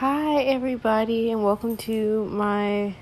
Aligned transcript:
Hi, 0.00 0.42
everybody, 0.42 1.30
and 1.30 1.42
welcome 1.42 1.78
to 1.78 2.26
my 2.26 2.94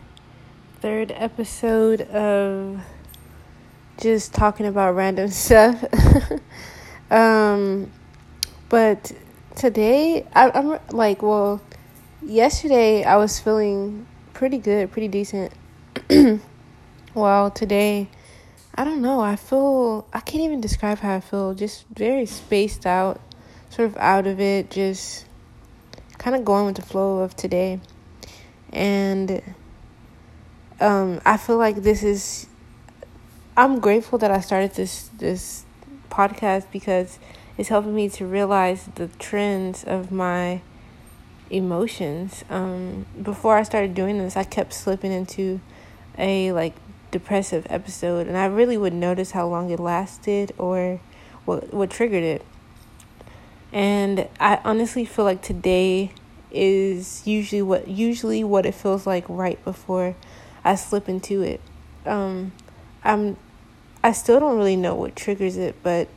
third 0.80 1.10
episode 1.10 2.02
of 2.02 2.80
just 4.00 4.33
talking 4.33 4.67
about 4.67 4.94
random 4.94 5.28
stuff. 5.30 5.84
um, 7.10 7.91
but 8.68 9.11
today, 9.57 10.25
I, 10.36 10.50
I'm 10.50 10.79
like, 10.91 11.20
well, 11.20 11.61
yesterday 12.22 13.02
I 13.02 13.16
was 13.16 13.40
feeling 13.40 14.06
pretty 14.32 14.58
good, 14.58 14.92
pretty 14.92 15.08
decent. 15.08 15.52
well, 17.12 17.50
today, 17.50 18.08
I 18.76 18.84
don't 18.84 19.02
know. 19.02 19.18
I 19.18 19.34
feel, 19.34 20.06
I 20.12 20.20
can't 20.20 20.45
even 20.45 20.61
describe 20.61 21.00
how 21.00 21.16
I 21.16 21.20
feel. 21.20 21.54
Just 21.54 21.86
very 21.88 22.26
spaced 22.26 22.86
out, 22.86 23.20
sort 23.68 23.88
of 23.90 23.96
out 23.96 24.29
of 24.29 24.38
it, 24.38 24.70
just 24.70 25.26
kind 26.25 26.34
of 26.34 26.43
going 26.43 26.64
with 26.64 26.77
the 26.77 26.82
flow 26.82 27.18
of 27.18 27.36
today. 27.36 27.79
And 28.72 29.43
um, 30.81 31.21
I 31.26 31.36
feel 31.36 31.58
like 31.58 31.76
this 31.76 32.03
is 32.03 32.47
I'm 33.59 33.79
grateful 33.79 34.19
that 34.19 34.31
I 34.31 34.41
started 34.41 34.73
this 34.73 35.11
this 35.19 35.67
podcast 36.09 36.71
because 36.73 37.19
it's 37.59 37.69
helping 37.69 37.95
me 37.95 38.09
to 38.09 38.25
realize 38.25 38.87
the 38.95 39.09
trends 39.19 39.84
of 39.84 40.11
my 40.11 40.62
emotions. 41.51 42.43
Um, 42.48 43.05
before 43.23 43.59
I 43.59 43.62
started 43.62 43.95
doing 43.95 44.17
this, 44.17 44.34
I 44.34 44.45
kept 44.45 44.73
slipping 44.73 45.12
into 45.12 45.61
a 46.17 46.53
like 46.53 46.75
depressive 47.11 47.67
episode, 47.69 48.29
and 48.29 48.39
I 48.39 48.47
really 48.47 48.79
would 48.79 48.95
notice 48.95 49.33
how 49.33 49.47
long 49.47 49.69
it 49.69 49.79
lasted 49.79 50.53
or 50.56 51.01
what 51.45 51.75
what 51.75 51.91
triggered 51.91 52.25
it. 52.25 52.47
And 53.75 54.29
I 54.41 54.61
honestly 54.65 55.05
feel 55.05 55.27
like 55.27 55.43
today 55.43 56.12
is 56.55 57.27
usually 57.27 57.63
what 57.63 57.89
usually 57.89 58.45
what 58.45 58.65
it 58.65 58.75
feels 58.75 59.07
like 59.07 59.25
right 59.29 59.62
before 59.65 60.15
I 60.65 60.77
slip 60.77 61.09
into 61.09 61.42
it. 61.42 61.61
Um, 62.06 62.53
I'm 63.03 63.37
I 64.03 64.12
still 64.12 64.41
don't 64.41 64.56
really 64.56 64.77
know 64.77 64.95
what 64.95 65.17
triggers 65.17 65.56
it, 65.56 65.77
but 65.83 66.09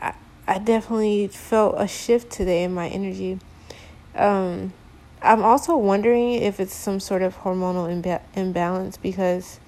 I 0.00 0.14
I 0.46 0.58
definitely 0.58 1.28
felt 1.28 1.74
a 1.78 1.86
shift 1.86 2.32
today 2.32 2.64
in 2.64 2.72
my 2.72 2.88
energy. 2.88 3.38
Um, 4.14 4.72
I'm 5.20 5.42
also 5.42 5.76
wondering 5.76 6.34
if 6.34 6.58
it's 6.60 6.74
some 6.74 7.00
sort 7.00 7.22
of 7.22 7.36
hormonal 7.38 7.88
imba- 7.88 8.22
imbalance 8.34 8.96
because 8.96 9.60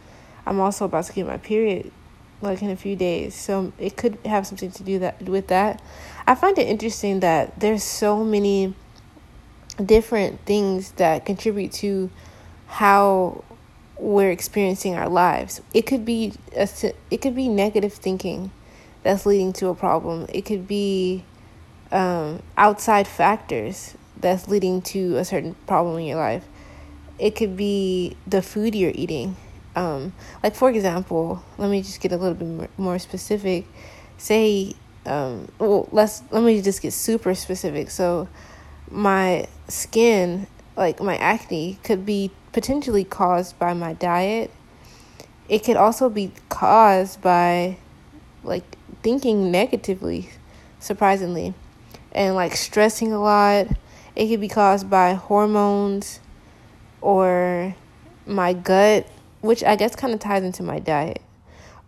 I'm 0.47 0.60
also 0.60 0.86
about 0.86 1.04
to 1.04 1.12
get 1.12 1.26
my 1.26 1.36
period 1.36 1.92
like 2.42 2.62
in 2.62 2.70
a 2.70 2.77
few 2.77 2.96
days. 2.96 3.34
So 3.34 3.72
it 3.78 3.96
could 3.96 4.19
have 4.24 4.46
something 4.46 4.70
to 4.72 4.83
do 4.83 4.98
that 5.00 5.22
with 5.22 5.48
that. 5.48 5.83
I 6.27 6.34
find 6.34 6.58
it 6.58 6.66
interesting 6.66 7.20
that 7.20 7.58
there's 7.60 7.84
so 7.84 8.24
many 8.24 8.74
different 9.84 10.41
things 10.47 10.92
that 10.92 11.24
contribute 11.24 11.72
to 11.72 12.10
how 12.66 13.44
we're 13.98 14.30
experiencing 14.30 14.94
our 14.94 15.08
lives. 15.08 15.60
It 15.74 15.82
could 15.82 16.05
be 16.05 16.34
a, 16.56 16.69
it 17.10 17.20
could 17.20 17.34
be 17.34 17.48
negative 17.48 17.92
thinking 17.92 18.50
that's 19.02 19.27
leading 19.27 19.52
to 19.54 19.69
a 19.69 19.75
problem. 19.75 20.27
It 20.32 20.42
could 20.42 20.66
be 20.66 21.25
um, 21.92 22.42
outside 22.56 23.06
factors 23.06 23.94
that's 24.19 24.48
leading 24.48 24.82
to 24.82 25.16
a 25.16 25.25
certain 25.25 25.54
problem 25.66 25.98
in 25.98 26.06
your 26.06 26.19
life. 26.19 26.44
It 27.19 27.36
could 27.36 27.56
be 27.56 28.16
the 28.27 28.42
food 28.42 28.75
you're 28.75 28.92
eating 28.94 29.36
um, 29.76 30.12
like 30.42 30.54
for 30.54 30.70
example, 30.70 31.42
let 31.58 31.70
me 31.70 31.82
just 31.82 32.00
get 32.00 32.12
a 32.12 32.16
little 32.16 32.34
bit 32.34 32.70
more 32.78 32.98
specific. 32.98 33.66
Say, 34.18 34.74
um, 35.06 35.50
well, 35.58 35.88
let's 35.92 36.22
let 36.30 36.42
me 36.42 36.60
just 36.60 36.82
get 36.82 36.92
super 36.92 37.34
specific. 37.34 37.91
So, 37.91 38.28
my 38.91 39.46
skin, 39.68 40.46
like 40.76 41.00
my 41.00 41.16
acne, 41.16 41.78
could 41.84 42.04
be 42.04 42.30
potentially 42.52 43.04
caused 43.04 43.58
by 43.58 43.74
my 43.74 43.92
diet. 43.94 44.50
It 45.48 45.64
could 45.64 45.76
also 45.76 46.08
be 46.08 46.32
caused 46.48 47.20
by, 47.20 47.76
like, 48.44 48.76
thinking 49.02 49.50
negatively, 49.50 50.31
surprisingly, 50.78 51.54
and 52.12 52.34
like 52.34 52.54
stressing 52.54 53.12
a 53.12 53.20
lot. 53.20 53.66
It 54.14 54.28
could 54.28 54.41
be 54.41 54.48
caused 54.48 54.91
by 54.91 55.14
hormones 55.14 56.20
or 57.00 57.75
my 58.26 58.52
gut 58.52 59.06
which 59.40 59.64
I 59.64 59.76
guess 59.76 59.96
kind 59.96 60.12
of 60.12 60.20
ties 60.20 60.42
into 60.42 60.62
my 60.62 60.78
diet. 60.78 61.20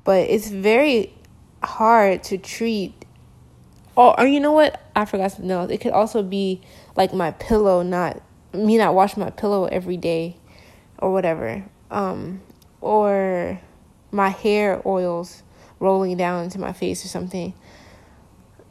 But 0.04 0.28
it's 0.28 0.48
very 0.48 1.14
hard 1.62 2.24
to 2.24 2.38
treat. 2.38 3.04
Or, 3.96 4.18
or 4.18 4.26
you 4.26 4.40
know 4.40 4.52
what? 4.52 4.80
I 4.96 5.04
forgot 5.04 5.32
to 5.32 5.46
know. 5.46 5.64
It 5.64 5.80
could 5.80 5.92
also 5.92 6.22
be 6.22 6.62
like 6.96 7.14
my 7.14 7.30
pillow, 7.32 7.82
not 7.82 8.20
me 8.52 8.76
not 8.76 8.94
washing 8.94 9.22
my 9.22 9.30
pillow 9.30 9.64
every 9.66 9.96
day 9.96 10.36
or 10.98 11.12
whatever. 11.12 11.64
Um, 11.90 12.40
or 12.80 13.60
my 14.10 14.28
hair 14.28 14.82
oils 14.84 15.42
rolling 15.80 16.16
down 16.16 16.44
into 16.44 16.58
my 16.58 16.72
face 16.72 17.04
or 17.04 17.08
something. 17.08 17.54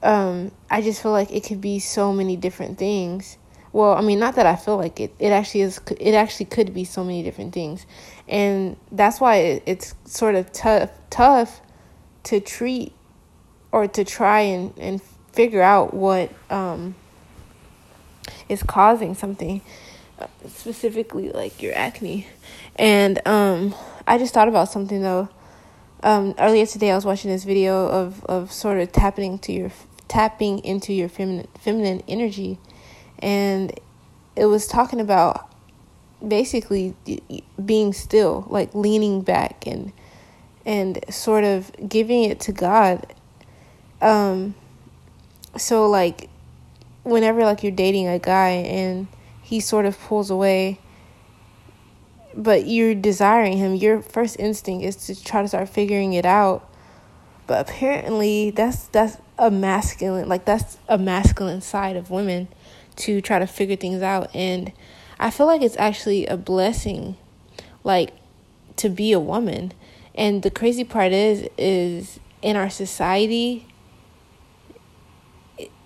Um, 0.03 0.51
I 0.69 0.81
just 0.81 1.01
feel 1.01 1.11
like 1.11 1.31
it 1.31 1.43
could 1.43 1.61
be 1.61 1.79
so 1.79 2.11
many 2.13 2.35
different 2.35 2.77
things 2.77 3.37
well 3.73 3.93
i 3.93 4.01
mean 4.01 4.19
not 4.19 4.35
that 4.35 4.45
i 4.45 4.55
feel 4.55 4.77
like 4.77 4.99
it. 4.99 5.13
It 5.19 5.31
actually 5.31 5.61
is 5.61 5.79
it 5.99 6.13
actually 6.13 6.47
could 6.47 6.73
be 6.73 6.83
so 6.83 7.03
many 7.03 7.23
different 7.23 7.53
things. 7.53 7.85
And 8.27 8.77
that's 8.91 9.19
why 9.19 9.35
it, 9.37 9.63
it's 9.65 9.95
sort 10.05 10.35
of 10.35 10.51
tough 10.51 10.91
tough 11.09 11.61
to 12.23 12.39
treat 12.39 12.93
or 13.71 13.87
to 13.87 14.03
try 14.03 14.41
and 14.41 14.73
and 14.77 15.01
figure 15.31 15.61
out 15.61 15.93
what 15.93 16.31
um 16.49 16.95
is 18.49 18.63
causing 18.63 19.15
something 19.15 19.61
uh, 20.19 20.27
specifically 20.47 21.31
like 21.31 21.61
your 21.61 21.73
acne. 21.75 22.27
And 22.75 23.25
um 23.27 23.75
i 24.07 24.17
just 24.17 24.33
thought 24.33 24.47
about 24.47 24.69
something 24.69 25.01
though. 25.01 25.29
Um 26.03 26.33
earlier 26.39 26.65
today 26.65 26.91
i 26.91 26.95
was 26.95 27.05
watching 27.05 27.31
this 27.31 27.43
video 27.43 27.87
of 27.87 28.25
of 28.25 28.51
sort 28.51 28.79
of 28.79 28.91
tapping 28.91 29.39
to 29.39 29.51
your 29.53 29.71
tapping 30.07 30.59
into 30.59 30.91
your 30.93 31.07
feminine 31.07 31.47
feminine 31.59 32.03
energy 32.07 32.59
and 33.21 33.77
it 34.35 34.45
was 34.45 34.67
talking 34.67 34.99
about 34.99 35.49
basically 36.25 36.95
being 37.63 37.93
still, 37.93 38.45
like 38.49 38.73
leaning 38.73 39.21
back 39.21 39.65
and 39.65 39.91
and 40.65 41.03
sort 41.09 41.43
of 41.43 41.71
giving 41.87 42.23
it 42.23 42.39
to 42.41 42.51
God. 42.51 43.13
Um 44.01 44.55
so 45.57 45.89
like 45.89 46.29
whenever 47.03 47.43
like 47.43 47.63
you're 47.63 47.71
dating 47.71 48.07
a 48.07 48.19
guy 48.19 48.49
and 48.49 49.07
he 49.41 49.59
sort 49.59 49.85
of 49.85 49.99
pulls 49.99 50.29
away 50.29 50.79
but 52.33 52.65
you're 52.65 52.95
desiring 52.95 53.57
him, 53.57 53.75
your 53.75 54.01
first 54.01 54.39
instinct 54.39 54.85
is 54.85 54.95
to 55.07 55.21
try 55.21 55.41
to 55.41 55.47
start 55.47 55.67
figuring 55.67 56.13
it 56.13 56.25
out. 56.25 56.67
But 57.47 57.67
apparently 57.67 58.51
that's 58.51 58.85
that's 58.87 59.17
a 59.37 59.51
masculine 59.51 60.29
like 60.29 60.45
that's 60.45 60.77
a 60.87 60.97
masculine 60.97 61.61
side 61.61 61.95
of 61.95 62.09
women 62.11 62.47
to 63.01 63.22
try 63.22 63.39
to 63.39 63.47
figure 63.47 63.75
things 63.75 64.01
out. 64.01 64.34
And 64.35 64.72
I 65.19 65.29
feel 65.29 65.45
like 65.45 65.62
it's 65.62 65.78
actually 65.78 66.25
a 66.28 66.38
blessing, 66.38 67.17
like 67.84 68.12
to 68.78 68.89
be 68.89 69.12
a 69.12 69.19
woman. 69.19 69.73
And 70.16 70.44
the 70.44 70.51
crazy 70.51 70.84
part 70.84 71.11
is, 71.11 71.47
is 71.57 72.19
in 72.41 72.56
our 72.56 72.69
society, 72.69 73.67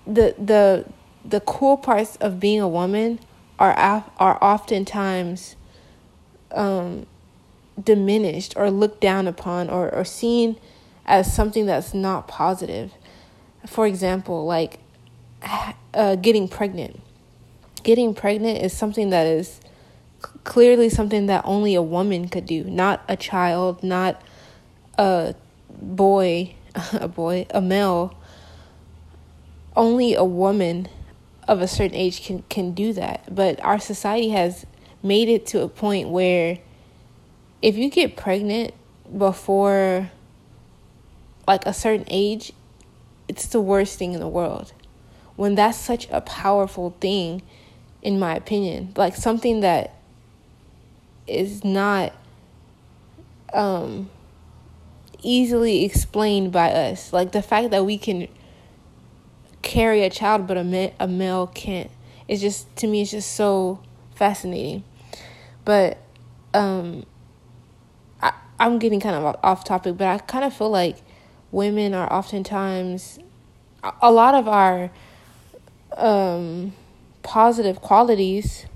the 0.08 0.36
the 0.38 0.86
the 1.28 1.40
cool 1.42 1.78
parts 1.78 2.16
of 2.18 2.40
being 2.40 2.60
a 2.60 2.68
woman 2.68 3.20
are 3.60 3.74
are 4.18 4.44
oftentimes 4.44 5.56
um, 6.52 7.06
diminished 7.82 8.54
or 8.56 8.70
looked 8.70 9.02
down 9.02 9.28
upon 9.28 9.70
or, 9.70 9.94
or 9.94 10.06
seen 10.06 10.58
as 11.06 11.34
something 11.34 11.66
that's 11.66 11.94
not 11.94 12.28
positive. 12.28 12.94
For 13.66 13.88
example, 13.88 14.46
like 14.46 14.80
uh, 15.94 16.16
getting 16.16 16.48
pregnant. 16.48 17.02
Getting 17.86 18.16
pregnant 18.16 18.64
is 18.64 18.74
something 18.74 19.12
that 19.12 19.28
is 19.28 19.60
clearly 20.44 20.90
something 20.90 21.28
that 21.28 21.44
only 21.46 21.76
a 21.76 21.84
woman 21.84 22.28
could 22.28 22.48
do, 22.48 22.64
not 22.64 23.04
a 23.08 23.16
child, 23.16 23.84
not 23.84 24.20
a 24.98 25.36
boy, 25.70 26.56
a 26.94 27.08
boy, 27.08 27.46
a 27.52 27.62
male. 27.62 28.18
Only 29.76 30.16
a 30.16 30.24
woman 30.24 30.88
of 31.48 31.62
a 31.62 31.68
certain 31.68 31.96
age 31.96 32.26
can 32.26 32.44
can 32.50 32.72
do 32.72 32.92
that. 32.94 33.24
But 33.30 33.64
our 33.64 33.78
society 33.78 34.30
has 34.30 34.66
made 35.04 35.30
it 35.30 35.46
to 35.48 35.62
a 35.62 35.68
point 35.68 36.10
where 36.10 36.58
if 37.62 37.78
you 37.78 37.92
get 37.92 38.18
pregnant 38.18 38.74
before 39.16 40.10
like 41.48 41.68
a 41.68 41.74
certain 41.74 42.08
age, 42.10 42.52
it's 43.28 43.46
the 43.46 43.62
worst 43.62 44.00
thing 44.00 44.14
in 44.14 44.20
the 44.20 44.28
world 44.28 44.74
when 45.36 45.56
that's 45.56 45.78
such 45.78 46.08
a 46.12 46.22
powerful 46.22 46.96
thing, 47.00 47.42
in 48.06 48.20
my 48.20 48.36
opinion. 48.36 48.94
Like 48.96 49.16
something 49.16 49.62
that 49.62 49.96
is 51.26 51.64
not 51.64 52.14
um, 53.52 54.12
easily 55.24 55.84
explained 55.84 56.52
by 56.52 56.72
us. 56.72 57.12
Like 57.12 57.32
the 57.32 57.42
fact 57.42 57.72
that 57.72 57.84
we 57.84 57.98
can 57.98 58.28
carry 59.64 60.04
a 60.04 60.10
child, 60.12 60.46
but 60.46 60.56
a, 60.56 60.64
ma- 60.64 60.92
a 61.00 61.08
male 61.08 61.48
can't. 61.48 61.90
it's 62.28 62.42
just 62.42 62.74
to 62.78 62.88
me 62.88 63.02
it's 63.02 63.12
just 63.12 63.32
so 63.34 63.80
fascinating 64.16 64.84
but 65.64 65.98
um 66.54 67.06
I, 68.22 68.34
i'm 68.60 68.80
getting 68.80 69.00
kind 69.00 69.16
of 69.16 69.36
off 69.44 69.64
topic 69.66 69.98
but 69.98 70.08
i 70.08 70.18
kind 70.20 70.46
of 70.46 70.54
feel 70.54 70.70
like 70.70 70.98
women 71.52 71.94
are 71.94 72.12
oftentimes 72.12 73.20
a 74.02 74.12
lot 74.12 74.36
of 74.36 74.48
our 74.48 74.90
um 75.98 76.74
positive 77.26 77.82
qualities 77.82 78.68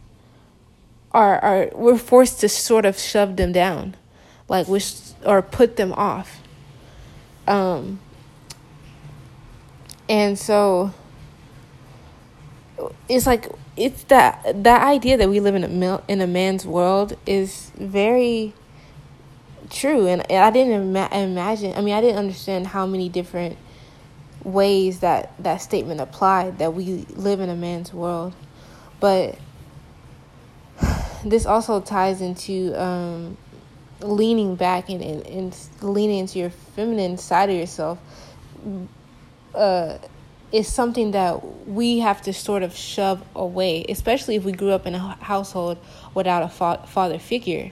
are 1.11 1.39
are 1.39 1.69
we're 1.75 1.97
forced 1.97 2.41
to 2.41 2.49
sort 2.49 2.85
of 2.85 2.99
shove 2.99 3.37
them 3.37 3.51
down. 3.51 3.95
Like 4.49 4.67
wish 4.67 4.95
or 5.23 5.41
put 5.41 5.77
them 5.77 5.93
off. 5.93 6.41
Um 7.47 7.99
and 10.09 10.37
so 10.37 10.93
it's 13.07 13.27
like 13.27 13.47
it's 13.77 14.03
that 14.05 14.63
that 14.63 14.83
idea 14.83 15.15
that 15.17 15.29
we 15.29 15.39
live 15.39 15.55
in 15.55 15.83
a 15.83 16.01
in 16.07 16.19
a 16.19 16.27
man's 16.27 16.65
world 16.65 17.15
is 17.27 17.71
very 17.77 18.53
true. 19.69 20.07
And 20.07 20.23
I 20.31 20.49
didn't 20.49 20.73
ima- 20.73 21.09
imagine 21.11 21.73
I 21.75 21.81
mean 21.81 21.93
I 21.93 22.01
didn't 22.01 22.17
understand 22.17 22.67
how 22.67 22.87
many 22.87 23.09
different 23.09 23.57
ways 24.43 24.99
that 24.99 25.31
that 25.41 25.57
statement 25.57 25.99
applied 25.99 26.57
that 26.59 26.73
we 26.73 27.05
live 27.15 27.39
in 27.39 27.49
a 27.49 27.55
man's 27.55 27.93
world 27.93 28.33
but 28.99 29.37
this 31.25 31.45
also 31.45 31.81
ties 31.81 32.21
into 32.21 32.73
um, 32.81 33.37
leaning 34.01 34.55
back 34.55 34.89
and, 34.89 35.01
and, 35.01 35.25
and 35.27 35.57
leaning 35.81 36.19
into 36.19 36.39
your 36.39 36.49
feminine 36.49 37.17
side 37.17 37.49
of 37.49 37.55
yourself 37.55 37.99
uh, 39.53 39.97
is 40.51 40.67
something 40.67 41.11
that 41.11 41.67
we 41.67 41.99
have 41.99 42.21
to 42.23 42.33
sort 42.33 42.63
of 42.63 42.75
shove 42.75 43.23
away, 43.35 43.85
especially 43.89 44.35
if 44.35 44.43
we 44.43 44.51
grew 44.51 44.71
up 44.71 44.87
in 44.87 44.95
a 44.95 44.99
household 45.21 45.77
without 46.13 46.41
a 46.43 46.49
fa- 46.49 46.83
father 46.87 47.19
figure. 47.19 47.71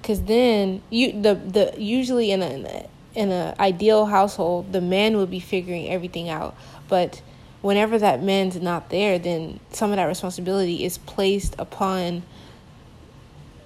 Because 0.00 0.22
then 0.22 0.82
you 0.88 1.12
the 1.12 1.34
the 1.34 1.74
usually 1.76 2.30
in 2.30 2.42
a 2.42 2.86
in 3.14 3.30
an 3.30 3.54
ideal 3.58 4.06
household, 4.06 4.72
the 4.72 4.80
man 4.80 5.16
would 5.16 5.30
be 5.30 5.40
figuring 5.40 5.88
everything 5.88 6.28
out. 6.28 6.56
But 6.88 7.22
whenever 7.60 7.98
that 7.98 8.22
man's 8.22 8.60
not 8.60 8.90
there, 8.90 9.18
then 9.18 9.60
some 9.70 9.90
of 9.90 9.96
that 9.96 10.04
responsibility 10.04 10.84
is 10.84 10.98
placed 10.98 11.54
upon 11.58 12.22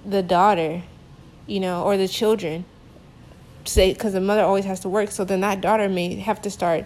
the 0.05 0.21
daughter, 0.23 0.83
you 1.47 1.59
know, 1.59 1.83
or 1.83 1.97
the 1.97 2.07
children. 2.07 2.65
Say 3.65 3.93
because 3.93 4.13
the 4.13 4.21
mother 4.21 4.43
always 4.43 4.65
has 4.65 4.81
to 4.81 4.89
work, 4.89 5.09
so 5.11 5.23
then 5.23 5.41
that 5.41 5.61
daughter 5.61 5.89
may 5.89 6.15
have 6.15 6.41
to 6.43 6.51
start 6.51 6.85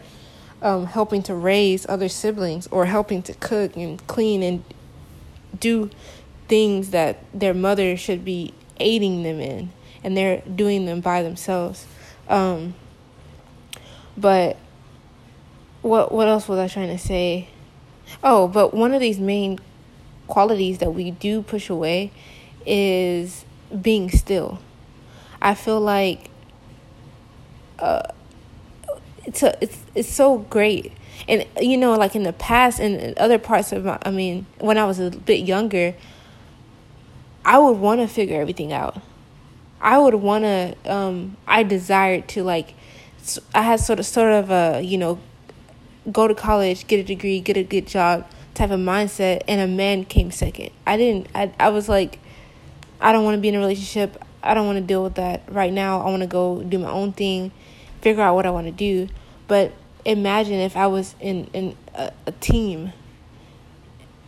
um, 0.61 0.85
helping 0.85 1.21
to 1.23 1.35
raise 1.35 1.85
other 1.89 2.07
siblings 2.07 2.67
or 2.67 2.85
helping 2.85 3.21
to 3.23 3.33
cook 3.33 3.75
and 3.75 4.05
clean 4.07 4.43
and 4.43 4.63
do 5.59 5.89
things 6.47 6.91
that 6.91 7.23
their 7.33 7.53
mother 7.53 7.97
should 7.97 8.23
be 8.23 8.53
aiding 8.79 9.23
them 9.23 9.41
in, 9.41 9.71
and 10.03 10.15
they're 10.15 10.41
doing 10.41 10.85
them 10.85 11.01
by 11.01 11.21
themselves. 11.21 11.85
Um, 12.29 12.75
but 14.15 14.57
what 15.81 16.11
what 16.11 16.27
else 16.27 16.47
was 16.47 16.59
I 16.59 16.67
trying 16.67 16.89
to 16.89 16.97
say? 16.97 17.49
Oh, 18.23 18.47
but 18.47 18.73
one 18.73 18.93
of 18.93 19.01
these 19.01 19.19
main 19.19 19.59
qualities 20.27 20.77
that 20.77 20.91
we 20.93 21.11
do 21.11 21.41
push 21.41 21.69
away 21.69 22.11
is 22.65 23.45
being 23.81 24.09
still. 24.09 24.59
I 25.41 25.55
feel 25.55 25.79
like 25.79 26.29
uh, 27.79 28.03
it's 29.25 29.43
a, 29.43 29.57
it's 29.61 29.77
it's 29.95 30.09
so 30.09 30.39
great. 30.39 30.93
And 31.27 31.45
you 31.59 31.77
know, 31.77 31.95
like 31.95 32.15
in 32.15 32.23
the 32.23 32.33
past 32.33 32.79
and 32.79 33.17
other 33.17 33.37
parts 33.37 33.71
of 33.71 33.85
my, 33.85 33.97
I 34.03 34.11
mean, 34.11 34.45
when 34.59 34.77
I 34.77 34.85
was 34.85 34.99
a 34.99 35.11
bit 35.11 35.45
younger, 35.45 35.95
I 37.45 37.57
would 37.57 37.77
want 37.77 38.01
to 38.01 38.07
figure 38.07 38.39
everything 38.39 38.73
out. 38.73 39.01
I 39.81 39.97
would 39.97 40.15
want 40.15 40.43
to. 40.43 40.75
Um, 40.85 41.37
I 41.47 41.63
desired 41.63 42.27
to 42.29 42.43
like. 42.43 42.73
I 43.53 43.61
had 43.61 43.79
sort 43.79 43.99
of 43.99 44.05
sort 44.05 44.31
of 44.31 44.49
a 44.49 44.81
you 44.81 44.97
know, 44.97 45.19
go 46.11 46.27
to 46.27 46.35
college, 46.35 46.87
get 46.87 46.99
a 46.99 47.03
degree, 47.03 47.39
get 47.39 47.57
a 47.57 47.63
good 47.63 47.87
job 47.87 48.29
type 48.53 48.71
of 48.71 48.79
mindset, 48.79 49.43
and 49.47 49.61
a 49.61 49.67
man 49.67 50.05
came 50.05 50.31
second. 50.31 50.71
I 50.85 50.97
didn't. 50.97 51.27
I 51.33 51.51
I 51.59 51.69
was 51.69 51.87
like, 51.87 52.19
I 52.99 53.11
don't 53.11 53.23
want 53.23 53.35
to 53.35 53.41
be 53.41 53.49
in 53.49 53.55
a 53.55 53.59
relationship. 53.59 54.21
I 54.43 54.53
don't 54.53 54.65
want 54.65 54.77
to 54.77 54.83
deal 54.83 55.03
with 55.03 55.15
that 55.15 55.43
right 55.49 55.71
now. 55.71 56.01
I 56.01 56.09
want 56.09 56.21
to 56.21 56.27
go 56.27 56.63
do 56.63 56.79
my 56.79 56.89
own 56.89 57.13
thing, 57.13 57.51
figure 58.01 58.23
out 58.23 58.35
what 58.35 58.45
I 58.45 58.51
want 58.51 58.67
to 58.67 58.71
do. 58.71 59.09
But 59.47 59.73
imagine 60.05 60.55
if 60.55 60.77
I 60.77 60.87
was 60.87 61.15
in, 61.19 61.45
in 61.53 61.75
a, 61.93 62.11
a 62.25 62.31
team 62.33 62.93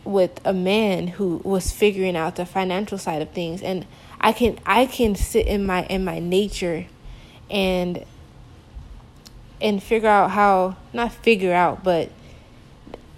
with 0.04 0.40
a 0.44 0.52
man 0.52 1.06
who 1.06 1.40
was 1.44 1.70
figuring 1.70 2.16
out 2.16 2.36
the 2.36 2.44
financial 2.44 2.98
side 2.98 3.22
of 3.22 3.30
things 3.30 3.62
and 3.62 3.86
I 4.22 4.32
can 4.32 4.58
I 4.64 4.86
can 4.86 5.14
sit 5.14 5.46
in 5.46 5.66
my 5.66 5.84
in 5.84 6.04
my 6.04 6.18
nature 6.18 6.86
and 7.50 8.04
and 9.60 9.82
figure 9.82 10.08
out 10.08 10.30
how 10.32 10.76
not 10.92 11.12
figure 11.12 11.52
out 11.52 11.84
but 11.84 12.10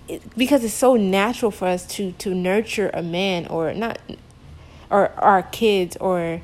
it, 0.09 0.37
because 0.37 0.65
it's 0.65 0.75
so 0.75 0.97
natural 0.97 1.51
for 1.51 1.69
us 1.69 1.87
to 1.97 2.13
to 2.13 2.35
nurture 2.35 2.91
a 2.95 3.03
man 3.03 3.47
or 3.47 3.75
not 3.75 3.99
or 4.91 5.11
our 5.19 5.43
kids 5.43 5.97
or 5.99 6.41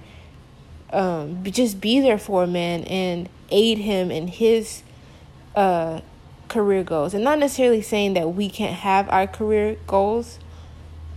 um 0.92 1.42
just 1.44 1.80
be 1.80 2.00
there 2.00 2.18
for 2.18 2.44
a 2.44 2.46
man 2.46 2.84
and 2.84 3.28
aid 3.50 3.78
him 3.78 4.10
in 4.10 4.28
his 4.28 4.82
uh, 5.54 6.00
career 6.48 6.82
goals. 6.82 7.14
And 7.14 7.24
not 7.24 7.38
necessarily 7.38 7.82
saying 7.82 8.14
that 8.14 8.34
we 8.34 8.48
can't 8.48 8.74
have 8.74 9.08
our 9.08 9.26
career 9.26 9.76
goals 9.86 10.38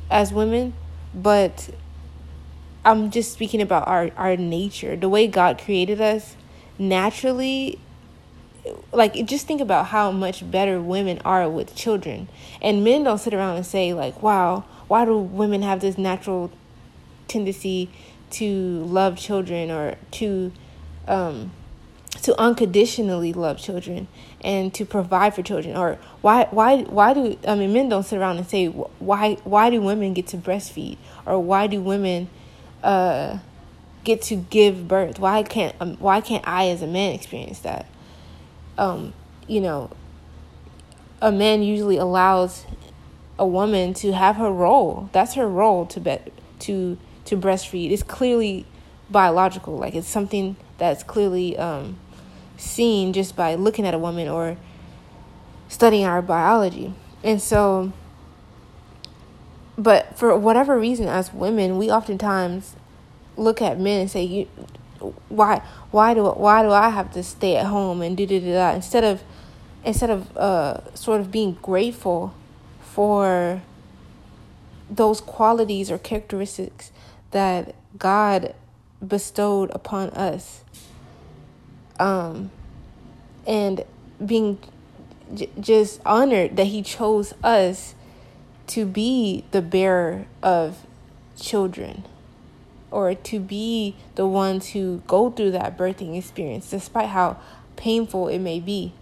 as 0.10 0.34
women, 0.34 0.74
but 1.14 1.70
I'm 2.86 3.12
just 3.12 3.32
speaking 3.32 3.62
about 3.62 3.88
our, 3.88 4.12
our 4.18 4.36
nature, 4.36 4.96
the 4.96 5.10
way 5.10 5.28
God 5.28 5.58
created 5.58 6.02
us 6.02 6.36
naturally. 6.78 7.80
Like, 8.92 9.14
just 9.26 9.48
think 9.48 9.62
about 9.62 9.88
how 9.88 10.12
much 10.12 10.50
better 10.50 10.82
women 10.82 11.20
are 11.26 11.50
with 11.50 11.76
children. 11.76 12.30
And 12.62 12.84
men 12.84 13.04
don't 13.04 13.18
sit 13.18 13.34
around 13.34 13.58
and 13.58 13.66
say, 13.66 13.94
like, 13.94 14.22
wow, 14.22 14.66
why 14.88 15.06
do 15.06 15.18
women 15.18 15.62
have 15.62 15.80
this 15.80 15.98
natural 15.98 16.52
tendency 17.28 17.90
to 18.32 18.84
love 18.86 19.18
children 19.18 19.72
or 19.72 19.96
to 20.12 20.52
um, 21.08 21.52
to 22.22 22.40
unconditionally 22.40 23.34
love 23.34 23.58
children 23.58 24.08
and 24.42 24.74
to 24.74 24.86
provide 24.86 25.34
for 25.36 25.42
children 25.42 25.76
or 25.76 25.98
why 26.22 26.48
why 26.52 26.84
why 26.84 27.14
do 27.14 27.38
I 27.48 27.56
mean 27.56 27.74
men 27.74 27.90
don't 27.90 28.04
sit 28.04 28.18
around 28.18 28.38
and 28.38 28.48
say 28.48 28.68
why 28.68 29.36
why 29.44 29.70
do 29.70 29.82
women 29.82 30.14
get 30.14 30.28
to 30.28 30.38
breastfeed 30.38 30.98
or 31.26 31.40
why 31.40 31.68
do 31.68 31.82
women 31.82 32.30
uh, 32.84 33.40
get 34.04 34.22
to 34.24 34.36
give 34.36 34.88
birth? 34.88 35.20
Why 35.20 35.44
can't 35.44 35.76
um, 35.80 35.98
why 35.98 36.22
can't 36.22 36.48
I 36.48 36.70
as 36.70 36.82
a 36.82 36.88
man 36.88 37.14
experience 37.14 37.60
that? 37.60 37.88
Um, 38.78 39.14
you 39.48 39.62
know 39.62 39.92
a 41.24 41.32
man 41.32 41.64
usually 41.64 41.96
allows 41.96 42.66
a 43.40 43.48
woman 43.48 43.94
to 43.94 44.12
have 44.12 44.36
her 44.36 44.52
role. 44.52 45.10
That's 45.14 45.36
her 45.36 45.48
role 45.48 45.86
to 45.88 46.00
bet 46.00 46.32
to 46.60 46.98
to 47.26 47.38
breastfeed. 47.38 47.92
It's 47.92 48.04
clearly 48.04 48.66
biological. 49.10 49.78
Like 49.78 49.96
it's 49.96 50.08
something 50.08 50.58
that's 50.78 51.02
clearly 51.02 51.58
um, 51.58 51.98
seen 52.58 53.14
just 53.14 53.38
by 53.38 53.56
looking 53.56 53.88
at 53.88 53.94
a 53.94 53.98
woman 53.98 54.28
or 54.28 54.58
studying 55.70 56.06
our 56.06 56.22
biology. 56.22 56.94
And 57.24 57.42
so, 57.42 57.94
but 59.78 60.18
for 60.18 60.38
whatever 60.38 60.80
reason, 60.80 61.08
as 61.08 61.34
women, 61.34 61.78
we 61.78 61.90
oftentimes 61.90 62.76
look 63.38 63.62
at 63.62 63.80
men 63.80 64.02
and 64.02 64.12
say, 64.12 64.24
"You, 64.24 64.48
why, 65.30 65.62
why 65.92 66.14
do, 66.14 66.26
why 66.26 66.64
do 66.64 66.72
I 66.72 66.90
have 66.90 67.12
to 67.14 67.24
stay 67.24 67.58
at 67.58 67.66
home 67.66 68.02
and 68.02 68.16
do 68.16 68.26
da 68.26 68.40
da?" 68.40 68.76
Instead 68.76 69.04
of, 69.04 69.24
instead 69.84 70.10
of, 70.10 70.38
uh, 70.38 70.94
sort 70.94 71.22
of 71.22 71.32
being 71.32 71.58
grateful 71.62 72.34
for 72.82 73.62
those 74.90 75.22
qualities 75.22 75.90
or 75.90 75.98
characteristics 75.98 76.92
that 77.32 77.74
God 77.98 78.54
bestowed 79.06 79.72
upon 79.72 80.10
us 80.12 80.64
um, 82.00 82.52
and 83.46 83.84
being 84.24 84.60
j- 85.34 85.50
just 85.60 86.00
honored 86.06 86.56
that 86.58 86.66
he 86.66 86.82
chose 86.82 87.34
us 87.44 87.96
to 88.68 88.86
be 88.86 89.44
the 89.52 89.62
bearer 89.62 90.26
of 90.42 90.86
children 91.40 92.04
or 92.92 93.16
to 93.16 93.40
be 93.40 93.96
the 94.16 94.28
ones 94.28 94.70
who 94.70 95.02
go 95.08 95.30
through 95.30 95.52
that 95.52 95.78
birthing 95.78 96.18
experience 96.18 96.70
despite 96.70 97.10
how 97.10 97.38
painful 97.76 98.28
it 98.28 98.40
may 98.40 98.60
be. 98.60 98.94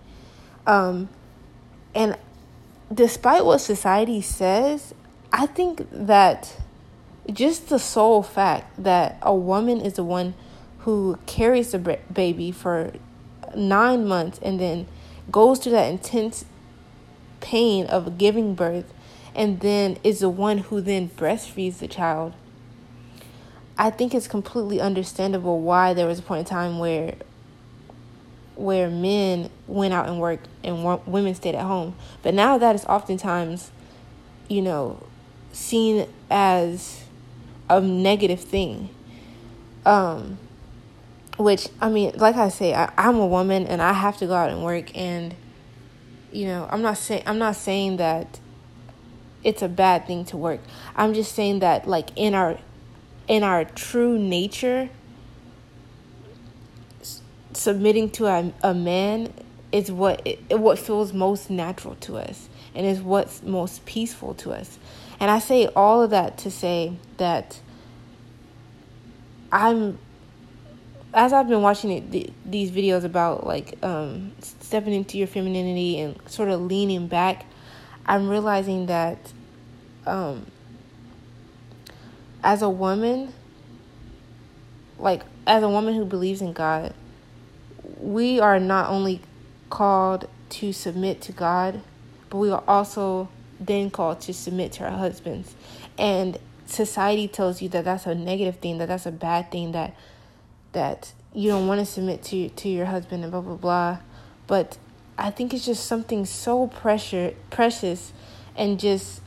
Um, 0.65 1.09
and 1.93 2.17
despite 2.93 3.45
what 3.45 3.59
society 3.59 4.21
says 4.21 4.93
i 5.31 5.45
think 5.45 5.87
that 5.91 6.57
just 7.31 7.69
the 7.69 7.79
sole 7.79 8.21
fact 8.21 8.83
that 8.83 9.17
a 9.21 9.33
woman 9.33 9.79
is 9.79 9.93
the 9.93 10.03
one 10.03 10.33
who 10.79 11.17
carries 11.25 11.71
the 11.71 11.99
baby 12.11 12.51
for 12.51 12.91
nine 13.55 14.05
months 14.05 14.39
and 14.41 14.59
then 14.59 14.87
goes 15.31 15.59
through 15.59 15.71
that 15.71 15.89
intense 15.89 16.43
pain 17.39 17.85
of 17.85 18.17
giving 18.17 18.55
birth 18.55 18.91
and 19.35 19.59
then 19.61 19.97
is 20.03 20.19
the 20.19 20.29
one 20.29 20.59
who 20.59 20.81
then 20.81 21.09
breastfeeds 21.09 21.79
the 21.79 21.87
child, 21.87 22.33
I 23.77 23.89
think 23.89 24.13
it's 24.13 24.27
completely 24.27 24.79
understandable 24.81 25.61
why 25.61 25.93
there 25.93 26.07
was 26.07 26.19
a 26.19 26.21
point 26.21 26.39
in 26.39 26.45
time 26.45 26.79
where 26.79 27.15
where 28.55 28.89
men 28.89 29.49
went 29.65 29.93
out 29.93 30.07
and 30.07 30.19
worked 30.19 30.47
and 30.63 30.83
women 31.07 31.33
stayed 31.33 31.55
at 31.55 31.65
home. 31.65 31.95
But 32.21 32.33
now 32.33 32.57
that 32.59 32.75
is 32.75 32.85
oftentimes, 32.85 33.71
you 34.47 34.61
know, 34.61 35.01
seen 35.51 36.07
as 36.29 37.05
a 37.69 37.81
negative 37.81 38.39
thing. 38.39 38.89
Um, 39.85 40.37
which 41.37 41.69
I 41.81 41.89
mean, 41.89 42.11
like 42.17 42.35
I 42.35 42.49
say, 42.49 42.73
I, 42.73 42.91
I'm 42.97 43.15
a 43.15 43.25
woman 43.25 43.65
and 43.65 43.81
I 43.81 43.93
have 43.93 44.17
to 44.17 44.27
go 44.27 44.33
out 44.33 44.51
and 44.51 44.63
work, 44.63 44.95
and 44.95 45.33
you 46.31 46.45
know, 46.45 46.67
I'm 46.69 46.81
not 46.81 46.97
saying 46.97 47.23
I'm 47.25 47.39
not 47.39 47.55
saying 47.55 47.97
that 47.97 48.39
it's 49.43 49.61
a 49.61 49.67
bad 49.67 50.07
thing 50.07 50.25
to 50.25 50.37
work. 50.37 50.59
I'm 50.95 51.13
just 51.13 51.33
saying 51.33 51.59
that 51.59 51.87
like 51.87 52.09
in 52.15 52.35
our 52.35 52.57
in 53.27 53.43
our 53.43 53.65
true 53.65 54.17
nature, 54.17 54.89
submitting 57.53 58.09
to 58.11 58.27
a, 58.27 58.53
a 58.63 58.73
man 58.73 59.33
is 59.71 59.91
what 59.91 60.21
it, 60.25 60.59
what 60.59 60.77
feels 60.77 61.13
most 61.13 61.49
natural 61.49 61.95
to 61.95 62.17
us 62.17 62.49
and 62.75 62.85
is 62.85 63.01
what's 63.01 63.41
most 63.43 63.85
peaceful 63.85 64.33
to 64.35 64.51
us. 64.51 64.77
And 65.19 65.29
I 65.29 65.39
say 65.39 65.67
all 65.75 66.01
of 66.01 66.09
that 66.09 66.37
to 66.39 66.51
say 66.51 66.97
that 67.17 67.59
I'm 69.51 69.99
as 71.13 71.33
I've 71.33 71.47
been 71.47 71.61
watching 71.61 71.91
it, 71.91 72.11
the, 72.11 72.29
these 72.45 72.71
videos 72.71 73.03
about 73.03 73.45
like 73.45 73.77
um, 73.83 74.31
stepping 74.39 74.93
into 74.93 75.17
your 75.17 75.27
femininity 75.27 75.99
and 75.99 76.17
sort 76.29 76.49
of 76.49 76.61
leaning 76.61 77.07
back, 77.07 77.45
I'm 78.05 78.29
realizing 78.29 78.87
that 78.87 79.33
um, 80.05 80.47
as 82.43 82.61
a 82.61 82.69
woman, 82.69 83.33
like 84.97 85.23
as 85.47 85.63
a 85.63 85.69
woman 85.69 85.95
who 85.95 86.05
believes 86.05 86.41
in 86.41 86.53
God, 86.53 86.93
we 87.99 88.39
are 88.39 88.59
not 88.59 88.89
only 88.89 89.21
called 89.69 90.27
to 90.49 90.73
submit 90.73 91.21
to 91.21 91.31
God, 91.31 91.81
but 92.29 92.37
we 92.37 92.51
are 92.51 92.63
also 92.67 93.29
then 93.59 93.91
called 93.91 94.21
to 94.21 94.33
submit 94.33 94.73
to 94.73 94.83
our 94.83 94.97
husbands. 94.97 95.55
And 95.97 96.37
society 96.65 97.27
tells 97.27 97.61
you 97.61 97.69
that 97.69 97.85
that's 97.85 98.05
a 98.05 98.15
negative 98.15 98.57
thing, 98.57 98.77
that 98.79 98.87
that's 98.87 99.05
a 99.05 99.11
bad 99.11 99.51
thing, 99.51 99.71
that 99.73 99.95
that 100.73 101.13
you 101.33 101.49
don't 101.49 101.67
want 101.67 101.79
to 101.79 101.85
submit 101.85 102.23
to 102.23 102.49
to 102.49 102.69
your 102.69 102.85
husband 102.85 103.23
and 103.23 103.31
blah 103.31 103.41
blah 103.41 103.55
blah. 103.55 103.97
But 104.47 104.77
I 105.17 105.29
think 105.29 105.53
it's 105.53 105.65
just 105.65 105.85
something 105.85 106.25
so 106.25 106.67
pressure 106.67 107.33
precious 107.49 108.11
and 108.55 108.79
just 108.79 109.21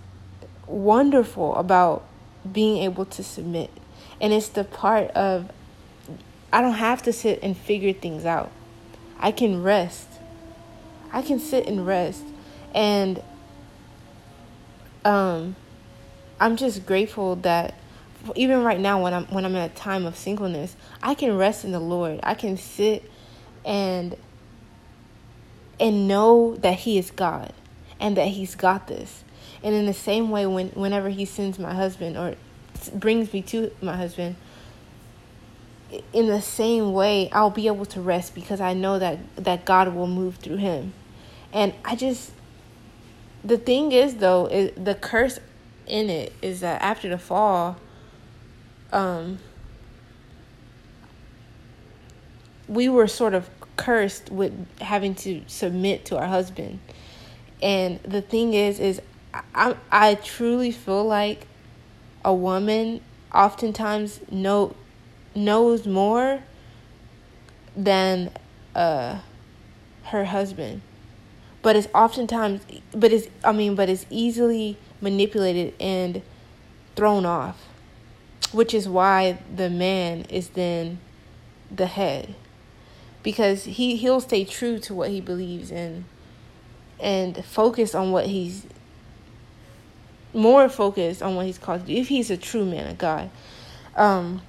wonderful 0.67 1.55
about 1.57 2.05
being 2.51 2.83
able 2.83 3.05
to 3.07 3.23
submit. 3.23 3.71
And 4.21 4.33
it's 4.33 4.49
the 4.49 4.65
part 4.65 5.11
of 5.13 5.51
I 6.53 6.61
don't 6.61 6.75
have 6.75 7.03
to 7.03 7.13
sit 7.13 7.41
and 7.43 7.57
figure 7.57 7.93
things 7.93 8.25
out. 8.25 8.51
I 9.19 9.33
can 9.33 9.63
rest. 9.63 10.09
I 11.13 11.23
can 11.23 11.39
sit 11.39 11.67
and 11.67 11.87
rest. 11.87 12.25
And 12.75 13.23
um 15.05 15.57
I'm 16.41 16.57
just 16.57 16.87
grateful 16.87 17.37
that 17.37 17.75
even 18.35 18.63
right 18.63 18.81
now 18.81 19.03
when 19.03 19.15
I'm 19.15 19.27
when 19.27 19.45
I'm 19.45 19.55
in 19.55 19.63
a 19.63 19.69
time 19.69 20.07
of 20.07 20.17
singleness, 20.17 20.77
I 21.03 21.15
can 21.15 21.37
rest 21.37 21.65
in 21.65 21.73
the 21.73 21.81
Lord. 21.81 22.21
I 22.23 22.35
can 22.35 22.57
sit 22.57 23.11
and 23.65 24.17
and 25.79 26.09
know 26.09 26.57
that 26.57 26.81
he 26.81 26.99
is 26.99 27.11
God 27.11 27.53
and 28.01 28.17
that 28.17 28.29
he's 28.29 28.55
got 28.55 28.87
this. 28.87 29.25
And 29.63 29.75
in 29.75 29.87
the 29.87 29.95
same 29.95 30.31
way 30.31 30.47
when 30.47 30.69
whenever 30.71 31.09
he 31.09 31.25
sends 31.25 31.59
my 31.59 31.75
husband 31.75 32.17
or 32.17 32.35
brings 32.95 33.33
me 33.33 33.43
to 33.43 33.71
my 33.81 33.97
husband, 33.97 34.37
in 36.13 36.27
the 36.27 36.41
same 36.41 36.93
way 36.93 37.31
I'll 37.33 37.51
be 37.51 37.67
able 37.67 37.87
to 37.87 38.01
rest 38.01 38.35
because 38.35 38.61
I 38.61 38.75
know 38.75 38.99
that 38.99 39.19
that 39.37 39.65
God 39.65 39.95
will 39.95 40.07
move 40.07 40.37
through 40.37 40.57
him. 40.57 40.93
And 41.53 41.73
I 41.85 41.97
just 41.97 42.33
the 43.45 43.59
thing 43.59 43.93
is 43.93 44.17
though, 44.17 44.47
is 44.47 44.73
the 44.77 44.95
curse 44.95 45.39
in 45.87 46.09
it 46.11 46.33
is 46.41 46.61
that 46.61 46.81
after 46.81 47.11
the 47.11 47.19
fall 47.19 47.77
um 48.91 49.39
we 52.67 52.89
were 52.89 53.07
sort 53.07 53.35
of 53.35 53.49
cursed 53.77 54.31
with 54.31 54.53
having 54.81 55.15
to 55.17 55.43
submit 55.47 56.05
to 56.07 56.19
our 56.19 56.27
husband. 56.27 56.81
And 57.63 58.01
the 58.03 58.21
thing 58.21 58.55
is 58.55 58.79
is 58.79 59.01
I 59.55 59.77
I 59.91 60.15
truly 60.17 60.71
feel 60.71 61.05
like 61.05 61.47
a 62.25 62.35
woman 62.35 63.01
oftentimes 63.33 64.21
know 64.31 64.75
knows 65.35 65.87
more 65.87 66.43
than 67.77 68.31
uh 68.75 69.19
her 70.05 70.25
husband 70.27 70.81
but 71.63 71.75
it's 71.75 71.89
oftentimes 71.95 72.61
but 72.93 73.13
it's 73.13 73.27
i 73.43 73.51
mean 73.51 73.75
but 73.75 73.89
it's 73.89 74.07
easily 74.11 74.77
manipulated 75.01 75.75
and 75.81 76.23
thrown 76.95 77.27
off 77.27 77.69
which 78.53 78.73
is 78.73 78.89
why 78.89 79.37
the 79.55 79.69
man 79.69 80.21
is 80.29 80.51
then 80.51 80.99
the 81.75 81.87
head 81.87 82.35
because 83.25 83.65
he 83.65 83.97
he'll 83.97 84.21
stay 84.21 84.45
true 84.45 84.79
to 84.79 84.95
what 84.95 85.11
he 85.11 85.21
believes 85.21 85.73
in 85.73 86.05
and 87.01 87.45
focus 87.45 87.95
on 87.95 88.13
what 88.13 88.27
he's 88.27 88.67
more 90.33 90.69
focused 90.69 91.23
on 91.23 91.35
what 91.35 91.47
he's 91.47 91.59
called 91.59 91.81
to 91.81 91.87
do 91.87 91.95
if 91.95 92.09
he's 92.09 92.31
a 92.31 92.37
true 92.37 92.65
man 92.65 92.89
of 92.89 92.99
God. 92.99 93.31
Um 93.97 94.43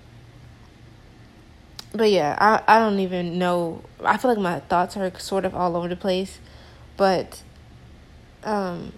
but 1.93 2.11
yeah, 2.11 2.37
I 2.39 2.75
I 2.75 2.79
don't 2.79 2.99
even 2.99 3.39
know. 3.39 3.81
I 4.03 4.17
feel 4.17 4.29
like 4.29 4.39
my 4.39 4.59
thoughts 4.59 4.97
are 4.97 5.17
sort 5.17 5.45
of 5.45 5.55
all 5.55 5.75
over 5.77 5.87
the 5.87 5.95
place, 5.95 6.39
but 6.97 7.41
um 8.43 8.91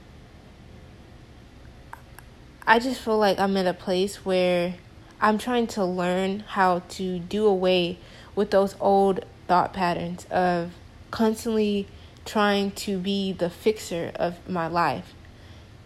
I 2.65 2.79
just 2.79 2.99
feel 2.99 3.17
like 3.17 3.39
I'm 3.39 3.55
at 3.57 3.67
a 3.67 3.73
place 3.73 4.25
where 4.25 4.73
I'm 5.21 5.37
trying 5.37 5.67
to 5.67 5.85
learn 5.85 6.39
how 6.41 6.79
to 6.89 7.19
do 7.19 7.45
away 7.45 7.99
with 8.35 8.51
those 8.51 8.75
old 8.79 9.23
thought 9.47 9.73
patterns 9.73 10.25
of 10.29 10.71
constantly 11.11 11.87
trying 12.25 12.71
to 12.71 12.97
be 12.97 13.31
the 13.31 13.49
fixer 13.49 14.11
of 14.15 14.47
my 14.49 14.67
life. 14.67 15.13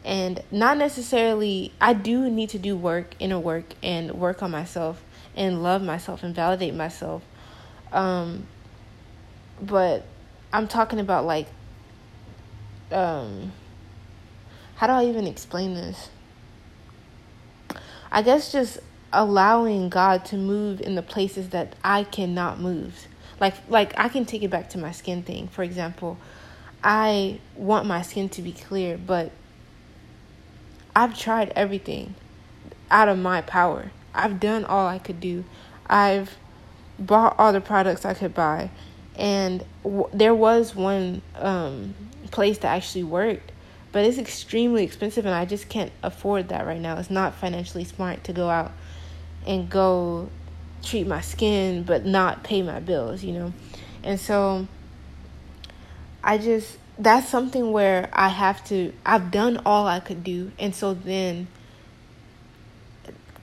And 0.04 0.42
not 0.52 0.78
necessarily, 0.78 1.72
I 1.80 1.94
do 1.94 2.30
need 2.30 2.50
to 2.50 2.60
do 2.60 2.76
work, 2.76 3.14
inner 3.20 3.40
work, 3.40 3.76
and 3.84 4.12
work 4.14 4.42
on 4.42 4.50
myself 4.50 5.04
and 5.36 5.62
love 5.62 5.84
myself 5.84 6.24
and 6.24 6.36
validate 6.36 6.74
myself. 6.74 7.22
Um, 7.92 8.48
but 9.62 10.06
I'm 10.52 10.68
talking 10.68 11.00
about 11.00 11.26
like, 11.26 11.48
um, 12.92 13.52
how 14.76 14.88
do 14.88 14.94
I 14.94 15.06
even 15.06 15.28
explain 15.28 15.76
this? 15.76 16.10
I 18.12 18.24
guess 18.24 18.52
just 18.52 18.80
allowing 19.14 19.90
God 19.90 20.26
to 20.26 20.38
move 20.38 20.82
in 20.82 20.96
the 20.96 21.02
places 21.02 21.50
that 21.50 21.76
I 21.84 22.04
cannot 22.04 22.60
move. 22.60 23.08
Like 23.42 23.56
like 23.68 23.94
I 23.98 24.08
can 24.08 24.24
take 24.24 24.44
it 24.44 24.50
back 24.50 24.70
to 24.70 24.78
my 24.78 24.92
skin 24.92 25.24
thing. 25.24 25.48
For 25.50 25.64
example, 25.64 26.18
I 26.84 27.40
want 27.56 27.88
my 27.88 28.04
skin 28.04 28.30
to 28.30 28.42
be 28.42 28.54
clear, 28.54 28.98
but 28.98 29.32
I've 30.96 31.18
tried 31.18 31.52
everything 31.56 32.14
out 32.92 33.10
of 33.10 33.18
my 33.18 33.42
power. 33.42 33.92
I've 34.14 34.40
done 34.40 34.64
all 34.64 34.88
I 34.88 35.00
could 35.00 35.20
do. 35.20 35.44
I've 35.88 36.38
bought 37.00 37.36
all 37.40 37.52
the 37.52 37.62
products 37.62 38.06
I 38.06 38.14
could 38.14 38.36
buy, 38.36 38.70
and 39.16 39.66
w- 39.84 40.10
there 40.14 40.36
was 40.36 40.76
one 40.76 41.24
um, 41.36 41.96
place 42.30 42.60
that 42.60 42.68
actually 42.76 43.06
worked, 43.06 43.52
but 43.92 44.06
it's 44.06 44.20
extremely 44.20 44.84
expensive, 44.84 45.26
and 45.26 45.34
I 45.34 45.46
just 45.46 45.68
can't 45.68 45.92
afford 46.04 46.50
that 46.50 46.68
right 46.68 46.80
now. 46.80 46.98
It's 46.98 47.10
not 47.10 47.34
financially 47.34 47.86
smart 47.86 48.24
to 48.26 48.34
go 48.34 48.50
out 48.50 48.72
and 49.48 49.68
go 49.68 50.30
treat 50.84 51.08
my 51.08 51.22
skin 51.22 51.84
but 51.84 52.06
not 52.06 52.44
pay 52.44 52.62
my 52.62 52.80
bills, 52.80 53.24
you 53.24 53.34
know? 53.34 53.54
And 54.04 54.20
so 54.20 54.68
I 56.24 56.38
just 56.38 56.78
that's 56.98 57.28
something 57.30 57.72
where 57.72 58.10
I 58.14 58.30
have 58.30 58.64
to 58.66 58.94
I've 59.06 59.32
done 59.32 59.62
all 59.66 59.88
I 59.88 60.00
could 60.00 60.24
do 60.24 60.52
and 60.60 60.76
so 60.76 60.94
then 60.94 61.48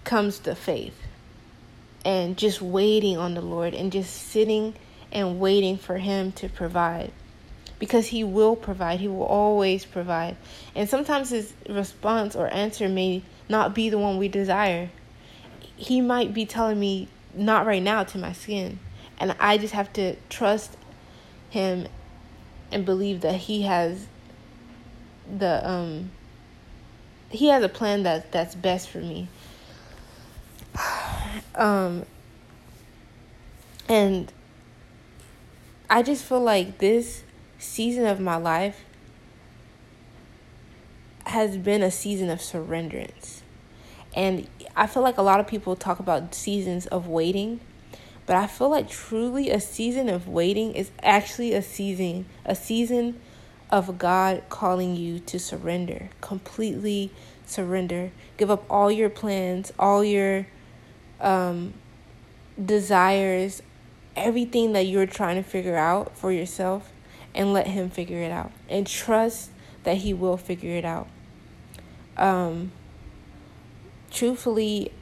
comes 0.08 0.38
the 0.40 0.54
faith. 0.54 0.94
And 2.04 2.38
just 2.38 2.62
waiting 2.62 3.18
on 3.18 3.34
the 3.34 3.42
Lord 3.42 3.74
and 3.74 3.92
just 3.92 4.14
sitting 4.14 4.74
and 5.12 5.38
waiting 5.38 5.76
for 5.76 5.98
him 5.98 6.32
to 6.32 6.48
provide. 6.48 7.12
Because 7.78 8.06
he 8.06 8.24
will 8.24 8.56
provide. 8.56 9.00
He 9.00 9.08
will 9.08 9.24
always 9.24 9.84
provide. 9.84 10.36
And 10.74 10.88
sometimes 10.88 11.30
his 11.30 11.52
response 11.68 12.34
or 12.34 12.48
answer 12.48 12.88
may 12.88 13.22
not 13.48 13.74
be 13.74 13.90
the 13.90 13.98
one 13.98 14.16
we 14.16 14.28
desire. 14.28 14.88
He 15.76 16.00
might 16.00 16.32
be 16.32 16.46
telling 16.46 16.80
me 16.80 17.08
not 17.34 17.66
right 17.66 17.82
now 17.82 18.04
to 18.04 18.18
my 18.18 18.32
skin. 18.32 18.78
And 19.18 19.34
I 19.40 19.58
just 19.58 19.74
have 19.74 19.92
to 19.94 20.16
trust 20.28 20.76
him 21.50 21.88
and 22.70 22.84
believe 22.84 23.20
that 23.22 23.36
he 23.36 23.62
has 23.62 24.06
the 25.30 25.68
um 25.68 26.10
he 27.30 27.48
has 27.48 27.62
a 27.62 27.68
plan 27.68 28.02
that 28.04 28.32
that's 28.32 28.54
best 28.54 28.88
for 28.88 28.98
me. 28.98 29.28
Um 31.54 32.04
and 33.88 34.32
I 35.90 36.02
just 36.02 36.24
feel 36.24 36.40
like 36.40 36.78
this 36.78 37.22
season 37.58 38.06
of 38.06 38.20
my 38.20 38.36
life 38.36 38.84
has 41.26 41.56
been 41.56 41.82
a 41.82 41.90
season 41.90 42.30
of 42.30 42.38
surrenderance. 42.38 43.40
And 44.14 44.46
I 44.78 44.86
feel 44.86 45.02
like 45.02 45.18
a 45.18 45.22
lot 45.22 45.40
of 45.40 45.48
people 45.48 45.74
talk 45.74 45.98
about 45.98 46.36
seasons 46.36 46.86
of 46.86 47.08
waiting, 47.08 47.58
but 48.26 48.36
I 48.36 48.46
feel 48.46 48.70
like 48.70 48.88
truly 48.88 49.50
a 49.50 49.58
season 49.58 50.08
of 50.08 50.28
waiting 50.28 50.72
is 50.72 50.92
actually 51.02 51.52
a 51.52 51.62
season 51.62 52.26
a 52.44 52.54
season 52.54 53.20
of 53.70 53.98
God 53.98 54.44
calling 54.48 54.94
you 54.94 55.18
to 55.18 55.40
surrender, 55.40 56.10
completely 56.20 57.10
surrender. 57.44 58.12
Give 58.36 58.52
up 58.52 58.64
all 58.70 58.88
your 58.88 59.10
plans, 59.10 59.72
all 59.80 60.04
your 60.04 60.46
um, 61.20 61.74
desires, 62.64 63.62
everything 64.14 64.74
that 64.74 64.86
you're 64.86 65.06
trying 65.06 65.42
to 65.42 65.42
figure 65.42 65.76
out 65.76 66.16
for 66.16 66.30
yourself, 66.30 66.92
and 67.34 67.52
let 67.52 67.66
Him 67.66 67.90
figure 67.90 68.22
it 68.22 68.30
out. 68.30 68.52
And 68.68 68.86
trust 68.86 69.50
that 69.82 69.98
He 69.98 70.14
will 70.14 70.36
figure 70.36 70.76
it 70.76 70.84
out. 70.84 71.08
Um, 72.16 72.70
truthfully, 74.10 74.92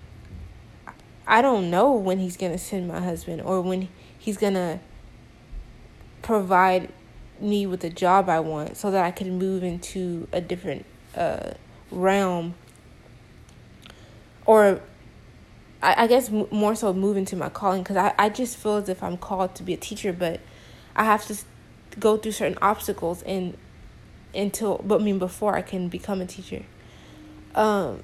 I 1.26 1.42
don't 1.42 1.70
know 1.70 1.92
when 1.92 2.18
He's 2.18 2.36
going 2.36 2.52
to 2.52 2.58
send 2.58 2.88
my 2.88 3.00
husband 3.00 3.42
or 3.42 3.60
when 3.60 3.88
He's 4.18 4.36
going 4.36 4.54
to 4.54 4.80
provide 6.22 6.92
me 7.40 7.66
with 7.66 7.80
the 7.80 7.90
job 7.90 8.28
I 8.28 8.40
want 8.40 8.76
so 8.76 8.90
that 8.90 9.04
I 9.04 9.10
can 9.10 9.38
move 9.38 9.62
into 9.62 10.26
a 10.32 10.40
different 10.40 10.84
uh, 11.14 11.52
realm. 11.90 12.54
Or 14.44 14.80
I, 15.82 16.04
I 16.04 16.06
guess 16.06 16.30
more 16.30 16.74
so 16.74 16.92
move 16.92 17.16
into 17.16 17.36
my 17.36 17.48
calling 17.48 17.82
because 17.82 17.96
I, 17.96 18.14
I 18.18 18.28
just 18.28 18.56
feel 18.56 18.76
as 18.76 18.88
if 18.88 19.02
I'm 19.02 19.16
called 19.16 19.54
to 19.56 19.62
be 19.62 19.74
a 19.74 19.76
teacher 19.76 20.12
but 20.12 20.40
I 20.94 21.04
have 21.04 21.26
to 21.26 21.36
go 21.98 22.16
through 22.16 22.32
certain 22.32 22.58
obstacles 22.60 23.22
and 23.22 23.56
until 24.34 24.80
but 24.84 25.00
I 25.00 25.04
mean 25.04 25.18
before 25.18 25.56
I 25.56 25.62
can 25.62 25.88
become 25.88 26.20
a 26.20 26.26
teacher. 26.26 26.64
Um 27.54 28.02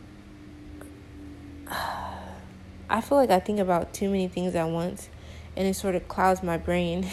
I 2.92 3.00
feel 3.00 3.18
like 3.18 3.30
I 3.30 3.40
think 3.40 3.58
about 3.58 3.92
too 3.92 4.08
many 4.08 4.28
things 4.28 4.54
at 4.54 4.68
once 4.68 5.08
and 5.56 5.66
it 5.66 5.74
sort 5.74 5.94
of 5.94 6.06
clouds 6.06 6.42
my 6.42 6.58
brain 6.58 7.08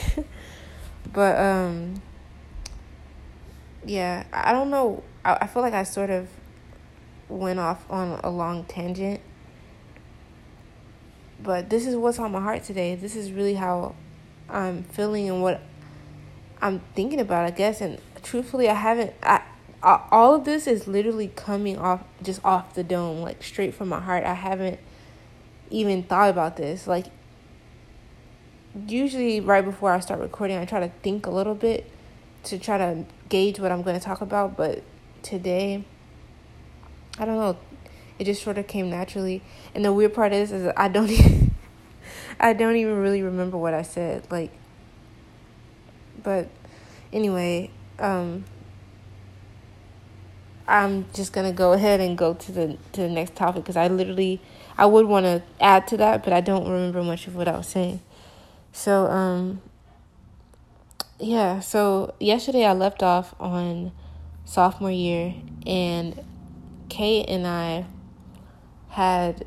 but 1.13 1.39
um 1.39 2.01
yeah, 3.85 4.25
I 4.31 4.51
don't 4.51 4.69
know. 4.69 5.03
I, 5.23 5.39
I 5.41 5.47
feel 5.47 5.61
like 5.61 5.73
I 5.73 5.83
sort 5.83 6.09
of 6.09 6.27
went 7.27 7.59
off 7.59 7.89
on 7.89 8.19
a 8.23 8.29
long 8.29 8.65
tangent. 8.65 9.21
But 11.41 11.69
this 11.69 11.85
is 11.85 11.95
what's 11.95 12.19
on 12.19 12.31
my 12.31 12.41
heart 12.41 12.63
today. 12.63 12.95
This 12.95 13.15
is 13.15 13.31
really 13.31 13.53
how 13.53 13.95
I'm 14.49 14.83
feeling 14.83 15.29
and 15.29 15.41
what 15.41 15.61
I'm 16.61 16.81
thinking 16.93 17.19
about, 17.19 17.45
I 17.45 17.51
guess. 17.51 17.79
And 17.81 17.99
truthfully, 18.23 18.67
I 18.67 18.73
haven't. 18.73 19.13
I, 19.23 19.41
I 19.81 20.05
all 20.11 20.35
of 20.35 20.43
this 20.43 20.67
is 20.67 20.87
literally 20.87 21.29
coming 21.29 21.77
off 21.77 22.03
just 22.21 22.43
off 22.43 22.73
the 22.73 22.83
dome, 22.83 23.21
like 23.21 23.41
straight 23.41 23.73
from 23.73 23.87
my 23.87 24.01
heart. 24.01 24.25
I 24.25 24.33
haven't 24.33 24.79
even 25.69 26.03
thought 26.03 26.29
about 26.29 26.57
this. 26.57 26.87
Like 26.87 27.05
usually, 28.87 29.39
right 29.39 29.63
before 29.63 29.91
I 29.91 29.99
start 29.99 30.19
recording, 30.19 30.57
I 30.57 30.65
try 30.65 30.79
to 30.79 30.89
think 31.01 31.25
a 31.25 31.31
little 31.31 31.55
bit 31.55 31.89
to 32.43 32.57
try 32.57 32.77
to 32.77 33.05
gauge 33.27 33.59
what 33.59 33.71
I'm 33.71 33.81
going 33.81 33.97
to 33.99 34.03
talk 34.03 34.21
about, 34.21 34.55
but 34.55 34.83
today, 35.21 35.83
I 37.17 37.25
don't 37.25 37.35
know. 37.35 37.57
It 38.17 38.25
just 38.25 38.43
sort 38.43 38.57
of 38.57 38.67
came 38.67 38.89
naturally. 38.89 39.41
And 39.73 39.85
the 39.85 39.93
weird 39.93 40.13
part 40.13 40.33
is, 40.33 40.51
is 40.51 40.71
I 40.75 40.87
don't 40.87 41.09
even, 41.09 41.55
I 42.39 42.53
don't 42.53 42.75
even 42.75 42.97
really 42.97 43.21
remember 43.21 43.57
what 43.57 43.73
I 43.73 43.81
said. 43.81 44.29
Like, 44.31 44.51
but 46.21 46.49
anyway, 47.13 47.71
um, 47.97 48.45
I'm 50.69 51.05
just 51.13 51.33
gonna 51.33 51.51
go 51.51 51.73
ahead 51.73 51.99
and 51.99 52.17
go 52.17 52.35
to 52.35 52.51
the 52.51 52.77
to 52.93 53.01
the 53.01 53.09
next 53.09 53.35
topic 53.35 53.63
because 53.63 53.75
I 53.75 53.87
literally 53.87 54.39
I 54.77 54.85
would 54.85 55.07
want 55.07 55.25
to 55.25 55.41
add 55.59 55.87
to 55.87 55.97
that, 55.97 56.23
but 56.23 56.31
I 56.31 56.41
don't 56.41 56.69
remember 56.69 57.03
much 57.03 57.27
of 57.27 57.35
what 57.35 57.47
I 57.47 57.57
was 57.57 57.67
saying. 57.67 58.01
So 58.71 59.07
um, 59.07 59.61
yeah, 61.19 61.59
so 61.59 62.13
yesterday 62.19 62.65
I 62.65 62.73
left 62.73 63.01
off 63.01 63.33
on 63.39 63.91
sophomore 64.45 64.91
year, 64.91 65.33
and 65.65 66.23
Kate 66.87 67.27
and 67.27 67.47
I 67.47 67.85
had 68.89 69.45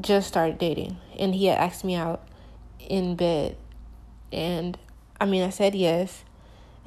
just 0.00 0.28
started 0.28 0.58
dating, 0.58 0.98
and 1.18 1.34
he 1.34 1.46
had 1.46 1.58
asked 1.58 1.82
me 1.82 1.94
out 1.94 2.28
in 2.78 3.16
bed, 3.16 3.56
and 4.30 4.78
I 5.20 5.24
mean, 5.24 5.42
I 5.42 5.50
said 5.50 5.74
yes. 5.74 6.24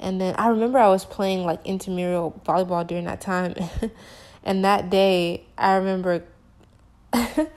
And 0.02 0.20
then 0.20 0.34
I 0.36 0.48
remember 0.48 0.78
I 0.78 0.88
was 0.88 1.04
playing 1.04 1.44
like 1.44 1.64
intramural 1.64 2.38
volleyball 2.44 2.84
during 2.84 3.04
that 3.04 3.20
time. 3.20 3.54
and 4.44 4.64
that 4.64 4.90
day, 4.90 5.44
I 5.56 5.74
remember 5.76 6.24
this 7.12 7.48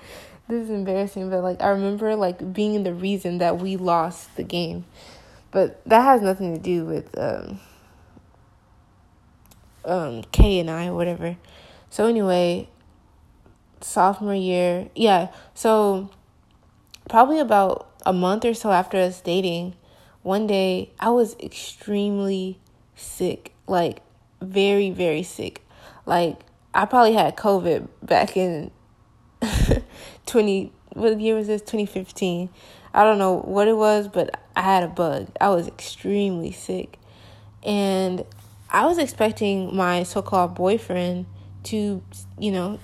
is 0.50 0.70
embarrassing, 0.70 1.32
but 1.32 1.42
like 1.42 1.62
I 1.62 1.70
remember 1.70 2.16
like 2.16 2.54
being 2.54 2.84
the 2.84 2.94
reason 2.94 3.40
that 3.40 3.58
we 3.60 3.78
lost 3.78 4.36
the 4.36 4.44
game. 4.44 4.86
But 5.50 5.84
that 5.86 6.02
has 6.04 6.22
nothing 6.22 6.54
to 6.54 6.60
do 6.60 6.86
with 6.86 7.18
um, 7.18 7.60
um, 9.84 10.24
Kay 10.32 10.60
and 10.60 10.70
I 10.70 10.88
or 10.88 10.94
whatever. 10.94 11.38
So 11.90 12.06
anyway, 12.06 12.70
sophomore 13.82 14.36
year, 14.36 14.90
yeah. 14.96 15.30
So 15.56 16.12
probably 17.10 17.40
about 17.40 17.90
a 18.06 18.14
month 18.14 18.46
or 18.46 18.54
so 18.54 18.72
after 18.72 18.98
us 18.98 19.20
dating, 19.20 19.76
one 20.26 20.48
day 20.48 20.90
I 21.00 21.12
was 21.12 21.36
extremely 21.40 22.58
sick, 22.96 23.54
like 23.68 24.02
very 24.42 24.90
very 24.90 25.22
sick. 25.22 25.62
Like 26.08 26.40
I 26.74 26.86
probably 26.86 27.14
had 27.14 27.36
COVID 27.36 27.88
back 28.02 28.36
in 28.36 28.72
20 30.26 30.72
what 30.94 31.20
year 31.20 31.36
was 31.36 31.46
this 31.46 31.62
2015 31.62 32.50
I 32.92 33.04
don't 33.04 33.20
know 33.20 33.36
what 33.42 33.68
it 33.68 33.78
was, 33.78 34.08
but 34.08 34.40
I 34.56 34.62
had 34.62 34.84
a 34.84 34.88
bug. 34.88 35.28
I 35.40 35.50
was 35.50 35.68
extremely 35.68 36.52
sick. 36.52 36.98
And 37.62 38.24
I 38.70 38.86
was 38.86 38.98
expecting 38.98 39.76
my 39.76 40.04
so 40.04 40.22
called 40.22 40.56
boyfriend 40.56 41.26
to, 41.66 42.02
you 42.40 42.52
know, 42.52 42.80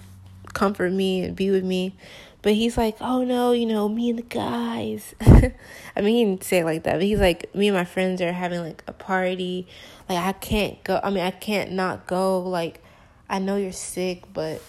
comfort 0.51 0.91
me 0.91 1.23
and 1.23 1.35
be 1.35 1.49
with 1.51 1.63
me. 1.63 1.95
But 2.41 2.53
he's 2.53 2.75
like, 2.75 2.97
oh 3.01 3.23
no, 3.23 3.51
you 3.51 3.67
know, 3.67 3.87
me 3.87 4.09
and 4.09 4.19
the 4.19 4.23
guys. 4.23 5.13
I 5.21 6.01
mean, 6.01 6.15
he 6.15 6.25
didn't 6.25 6.43
say 6.43 6.59
it 6.59 6.65
like 6.65 6.83
that, 6.83 6.93
but 6.93 7.03
he's 7.03 7.19
like, 7.19 7.53
me 7.53 7.67
and 7.67 7.77
my 7.77 7.85
friends 7.85 8.21
are 8.21 8.31
having 8.31 8.61
like 8.61 8.83
a 8.87 8.93
party. 8.93 9.67
Like, 10.09 10.17
I 10.17 10.31
can't 10.33 10.83
go. 10.83 10.99
I 11.03 11.11
mean, 11.11 11.23
I 11.23 11.31
can't 11.31 11.73
not 11.73 12.07
go. 12.07 12.39
Like, 12.39 12.81
I 13.29 13.39
know 13.39 13.57
you're 13.57 13.71
sick, 13.71 14.23
but 14.33 14.61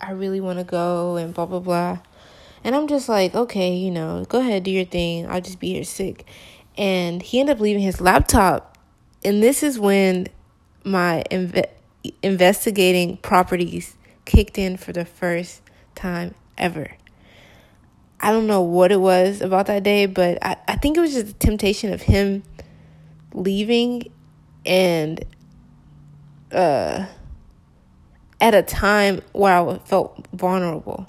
I 0.00 0.10
really 0.10 0.40
want 0.40 0.58
to 0.58 0.64
go 0.64 1.16
and 1.16 1.32
blah, 1.32 1.46
blah, 1.46 1.60
blah. 1.60 1.98
And 2.64 2.74
I'm 2.74 2.88
just 2.88 3.08
like, 3.08 3.34
okay, 3.34 3.74
you 3.74 3.90
know, 3.90 4.24
go 4.28 4.40
ahead, 4.40 4.64
do 4.64 4.70
your 4.70 4.84
thing. 4.84 5.26
I'll 5.28 5.40
just 5.40 5.60
be 5.60 5.74
here 5.74 5.84
sick. 5.84 6.26
And 6.76 7.22
he 7.22 7.40
ended 7.40 7.56
up 7.56 7.60
leaving 7.60 7.82
his 7.82 8.00
laptop. 8.00 8.76
And 9.24 9.42
this 9.42 9.62
is 9.62 9.78
when 9.78 10.26
my 10.84 11.22
inve- 11.30 11.70
investigating 12.22 13.18
properties 13.18 13.96
kicked 14.24 14.58
in 14.58 14.76
for 14.76 14.92
the 14.92 15.04
first 15.04 15.62
time 15.94 16.34
ever. 16.56 16.92
I 18.20 18.30
don't 18.30 18.46
know 18.46 18.62
what 18.62 18.92
it 18.92 19.00
was 19.00 19.40
about 19.40 19.66
that 19.66 19.82
day, 19.82 20.06
but 20.06 20.38
I, 20.42 20.56
I 20.68 20.76
think 20.76 20.96
it 20.96 21.00
was 21.00 21.12
just 21.12 21.26
the 21.26 21.32
temptation 21.34 21.92
of 21.92 22.02
him 22.02 22.44
leaving 23.34 24.04
and 24.64 25.24
uh 26.52 27.06
at 28.40 28.54
a 28.54 28.62
time 28.62 29.22
where 29.32 29.56
I 29.56 29.78
felt 29.78 30.26
vulnerable. 30.32 31.08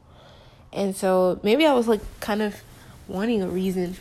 And 0.71 0.95
so 0.95 1.39
maybe 1.43 1.65
I 1.65 1.73
was 1.73 1.87
like 1.87 2.01
kind 2.19 2.41
of 2.41 2.61
wanting 3.07 3.41
a 3.41 3.47
reason 3.47 3.95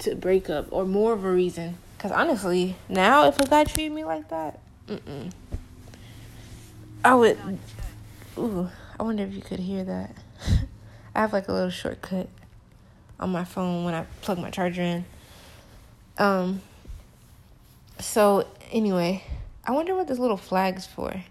to 0.00 0.14
break 0.14 0.48
up 0.50 0.66
or 0.70 0.86
more 0.86 1.12
of 1.12 1.24
a 1.24 1.30
reason. 1.30 1.76
Because 1.96 2.12
honestly, 2.12 2.76
now 2.88 3.28
if 3.28 3.38
a 3.40 3.46
guy 3.46 3.64
treated 3.64 3.92
me 3.92 4.04
like 4.04 4.28
that, 4.28 4.60
mm-mm. 4.86 5.30
I 7.04 7.14
would. 7.14 7.38
Ooh, 8.38 8.70
I 8.98 9.02
wonder 9.02 9.24
if 9.24 9.34
you 9.34 9.42
could 9.42 9.58
hear 9.58 9.82
that. 9.82 10.14
I 11.14 11.20
have 11.20 11.32
like 11.32 11.48
a 11.48 11.52
little 11.52 11.70
shortcut 11.70 12.28
on 13.18 13.30
my 13.30 13.44
phone 13.44 13.84
when 13.84 13.94
I 13.94 14.06
plug 14.22 14.38
my 14.38 14.50
charger 14.50 14.82
in. 14.82 15.04
Um. 16.18 16.62
So 17.98 18.46
anyway, 18.70 19.24
I 19.64 19.72
wonder 19.72 19.94
what 19.96 20.06
this 20.06 20.20
little 20.20 20.36
flag's 20.36 20.86
for. 20.86 21.24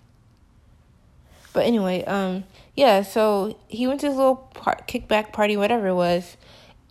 But 1.54 1.66
anyway, 1.66 2.04
um, 2.04 2.44
yeah, 2.76 3.02
so 3.04 3.58
he 3.68 3.88
went 3.88 4.02
to 4.02 4.08
his 4.08 4.18
little 4.18 4.36
par- 4.36 4.82
kickback 4.88 5.32
party, 5.32 5.56
whatever 5.56 5.88
it 5.88 5.96
was, 5.96 6.36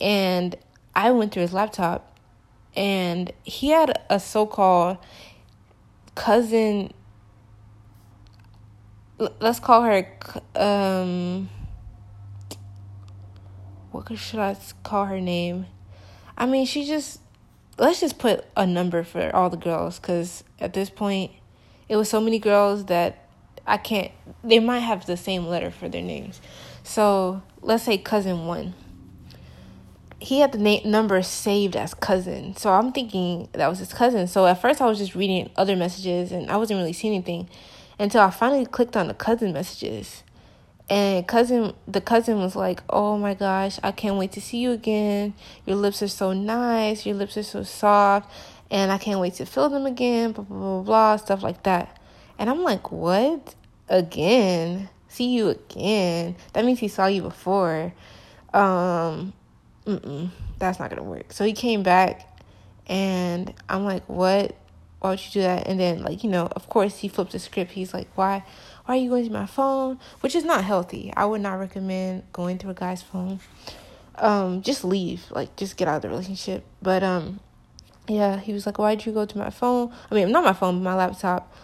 and 0.01 0.55
I 0.95 1.11
went 1.11 1.31
through 1.31 1.43
his 1.43 1.53
laptop, 1.53 2.17
and 2.75 3.31
he 3.43 3.69
had 3.69 4.01
a 4.09 4.19
so 4.19 4.47
called 4.47 4.97
cousin. 6.15 6.91
Let's 9.17 9.59
call 9.59 9.83
her 9.83 10.07
um 10.55 11.49
what 13.91 14.17
should 14.17 14.39
I 14.39 14.55
call 14.83 15.05
her 15.05 15.19
name? 15.19 15.65
I 16.37 16.45
mean, 16.45 16.65
she 16.65 16.85
just 16.85 17.19
let's 17.79 17.99
just 17.99 18.19
put 18.19 18.45
a 18.55 18.65
number 18.65 19.03
for 19.03 19.35
all 19.35 19.49
the 19.49 19.57
girls 19.57 19.99
cuz 19.99 20.43
at 20.59 20.73
this 20.73 20.89
point 20.89 21.31
it 21.89 21.95
was 21.95 22.09
so 22.09 22.21
many 22.21 22.39
girls 22.39 22.85
that 22.85 23.27
I 23.65 23.77
can't 23.77 24.11
they 24.43 24.59
might 24.59 24.79
have 24.79 25.05
the 25.05 25.17
same 25.17 25.47
letter 25.47 25.71
for 25.71 25.89
their 25.89 26.01
names. 26.01 26.41
So, 26.83 27.41
let's 27.61 27.83
say 27.83 27.97
cousin 27.97 28.45
1 28.45 28.73
he 30.19 30.39
had 30.39 30.51
the 30.51 30.57
name 30.57 30.89
number 30.89 31.21
saved 31.21 31.75
as 31.75 31.93
cousin. 31.93 32.55
So 32.55 32.71
I'm 32.71 32.91
thinking 32.91 33.49
that 33.51 33.67
was 33.67 33.77
his 33.79 33.93
cousin. 33.93 34.27
So 34.27 34.47
at 34.47 34.59
first 34.59 34.81
I 34.81 34.87
was 34.87 34.97
just 34.97 35.13
reading 35.13 35.51
other 35.55 35.75
messages 35.75 36.31
and 36.31 36.49
I 36.49 36.57
wasn't 36.57 36.79
really 36.79 36.93
seeing 36.93 37.13
anything 37.13 37.47
until 37.99 38.21
I 38.21 38.29
finally 38.29 38.65
clicked 38.65 38.95
on 38.95 39.07
the 39.07 39.13
cousin 39.13 39.53
messages. 39.53 40.23
And 40.89 41.27
cousin 41.27 41.73
the 41.87 41.99
cousin 41.99 42.39
was 42.39 42.55
like, 42.55 42.81
"Oh 42.89 43.17
my 43.17 43.33
gosh, 43.33 43.77
I 43.83 43.91
can't 43.91 44.15
wait 44.15 44.31
to 44.33 44.41
see 44.41 44.57
you 44.59 44.71
again. 44.71 45.33
Your 45.65 45.75
lips 45.75 46.01
are 46.01 46.07
so 46.07 46.31
nice. 46.31 47.05
Your 47.05 47.15
lips 47.15 47.35
are 47.35 47.43
so 47.43 47.63
soft, 47.63 48.31
and 48.71 48.91
I 48.91 48.97
can't 48.97 49.19
wait 49.19 49.33
to 49.35 49.45
feel 49.45 49.67
them 49.69 49.85
again." 49.85 50.31
Blah 50.31 50.45
blah 50.45 50.57
blah, 50.57 50.81
blah 50.83 51.15
stuff 51.17 51.43
like 51.43 51.63
that. 51.63 51.99
And 52.39 52.49
I'm 52.49 52.63
like, 52.63 52.91
"What? 52.91 53.55
Again? 53.89 54.89
See 55.09 55.35
you 55.35 55.49
again? 55.49 56.35
That 56.53 56.63
means 56.63 56.79
he 56.79 56.87
saw 56.87 57.07
you 57.07 57.21
before." 57.21 57.93
Um 58.53 59.33
that's 60.59 60.79
not 60.79 60.89
gonna 60.89 61.03
work. 61.03 61.31
So 61.33 61.45
he 61.45 61.53
came 61.53 61.83
back, 61.83 62.27
and 62.87 63.53
I'm 63.69 63.83
like, 63.83 64.07
what? 64.07 64.55
Why 65.07 65.11
would 65.11 65.25
you 65.25 65.31
do 65.31 65.41
that? 65.43 65.67
And 65.67 65.79
then, 65.79 66.03
like, 66.03 66.21
you 66.21 66.29
know, 66.29 66.49
of 66.53 66.67
course, 66.67 66.97
he 66.97 67.07
flipped 67.07 67.31
the 67.31 67.39
script. 67.39 67.71
He's 67.71 67.93
like, 67.93 68.09
why? 68.15 68.43
Why 68.85 68.95
are 68.95 68.97
you 68.97 69.09
going 69.09 69.23
to 69.23 69.31
my 69.31 69.45
phone? 69.45 69.99
Which 70.19 70.35
is 70.35 70.43
not 70.43 70.65
healthy. 70.65 71.13
I 71.15 71.23
would 71.23 71.39
not 71.39 71.53
recommend 71.53 72.23
going 72.33 72.57
to 72.57 72.69
a 72.69 72.73
guy's 72.73 73.01
phone. 73.01 73.39
Um, 74.15 74.61
just 74.61 74.83
leave. 74.83 75.23
Like, 75.31 75.55
just 75.55 75.77
get 75.77 75.87
out 75.87 75.95
of 75.95 76.01
the 76.01 76.09
relationship. 76.09 76.65
But 76.81 77.03
um, 77.03 77.39
yeah, 78.09 78.37
he 78.37 78.51
was 78.51 78.65
like, 78.65 78.77
why'd 78.79 79.05
you 79.05 79.13
go 79.13 79.25
to 79.25 79.37
my 79.37 79.49
phone? 79.49 79.93
I 80.11 80.15
mean, 80.15 80.29
not 80.29 80.43
my 80.43 80.51
phone, 80.51 80.79
but 80.79 80.83
my 80.83 80.95
laptop. 80.95 81.55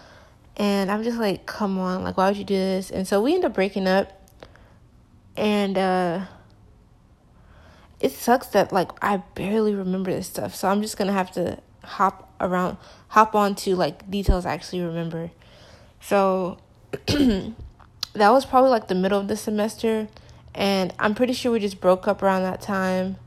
And 0.56 0.90
I'm 0.90 1.04
just 1.04 1.18
like, 1.18 1.46
come 1.46 1.78
on, 1.78 2.02
like, 2.02 2.16
why 2.16 2.30
would 2.30 2.38
you 2.38 2.46
do 2.46 2.56
this? 2.56 2.92
And 2.92 3.06
so 3.06 3.22
we 3.22 3.36
end 3.36 3.44
up 3.44 3.54
breaking 3.54 3.88
up. 3.88 4.22
And 5.36 5.78
uh 5.78 6.28
it 8.00 8.14
sucks 8.14 8.48
that 8.48 8.72
like 8.72 8.92
I 9.02 9.18
barely 9.36 9.76
remember 9.76 10.12
this 10.12 10.28
stuff. 10.28 10.56
So 10.56 10.70
I'm 10.70 10.82
just 10.82 10.96
gonna 10.96 11.12
have 11.12 11.32
to 11.32 11.60
hop 11.84 12.34
around, 12.40 12.78
hop 13.10 13.36
on 13.36 13.56
to 13.56 13.76
like 13.76 14.10
details 14.10 14.46
I 14.46 14.54
actually 14.54 14.82
remember. 14.82 15.32
So 16.02 16.58
that 17.08 17.54
was 18.14 18.46
probably 18.46 18.70
like 18.70 18.88
the 18.88 18.96
middle 18.96 19.20
of 19.20 19.28
the 19.28 19.38
semester, 19.38 20.08
and 20.54 20.94
I'm 21.00 21.16
pretty 21.16 21.34
sure 21.34 21.52
we 21.52 21.60
just 21.60 21.80
broke 21.82 22.08
up 22.08 22.22
around 22.22 22.44
that 22.44 22.62
time, 22.62 23.18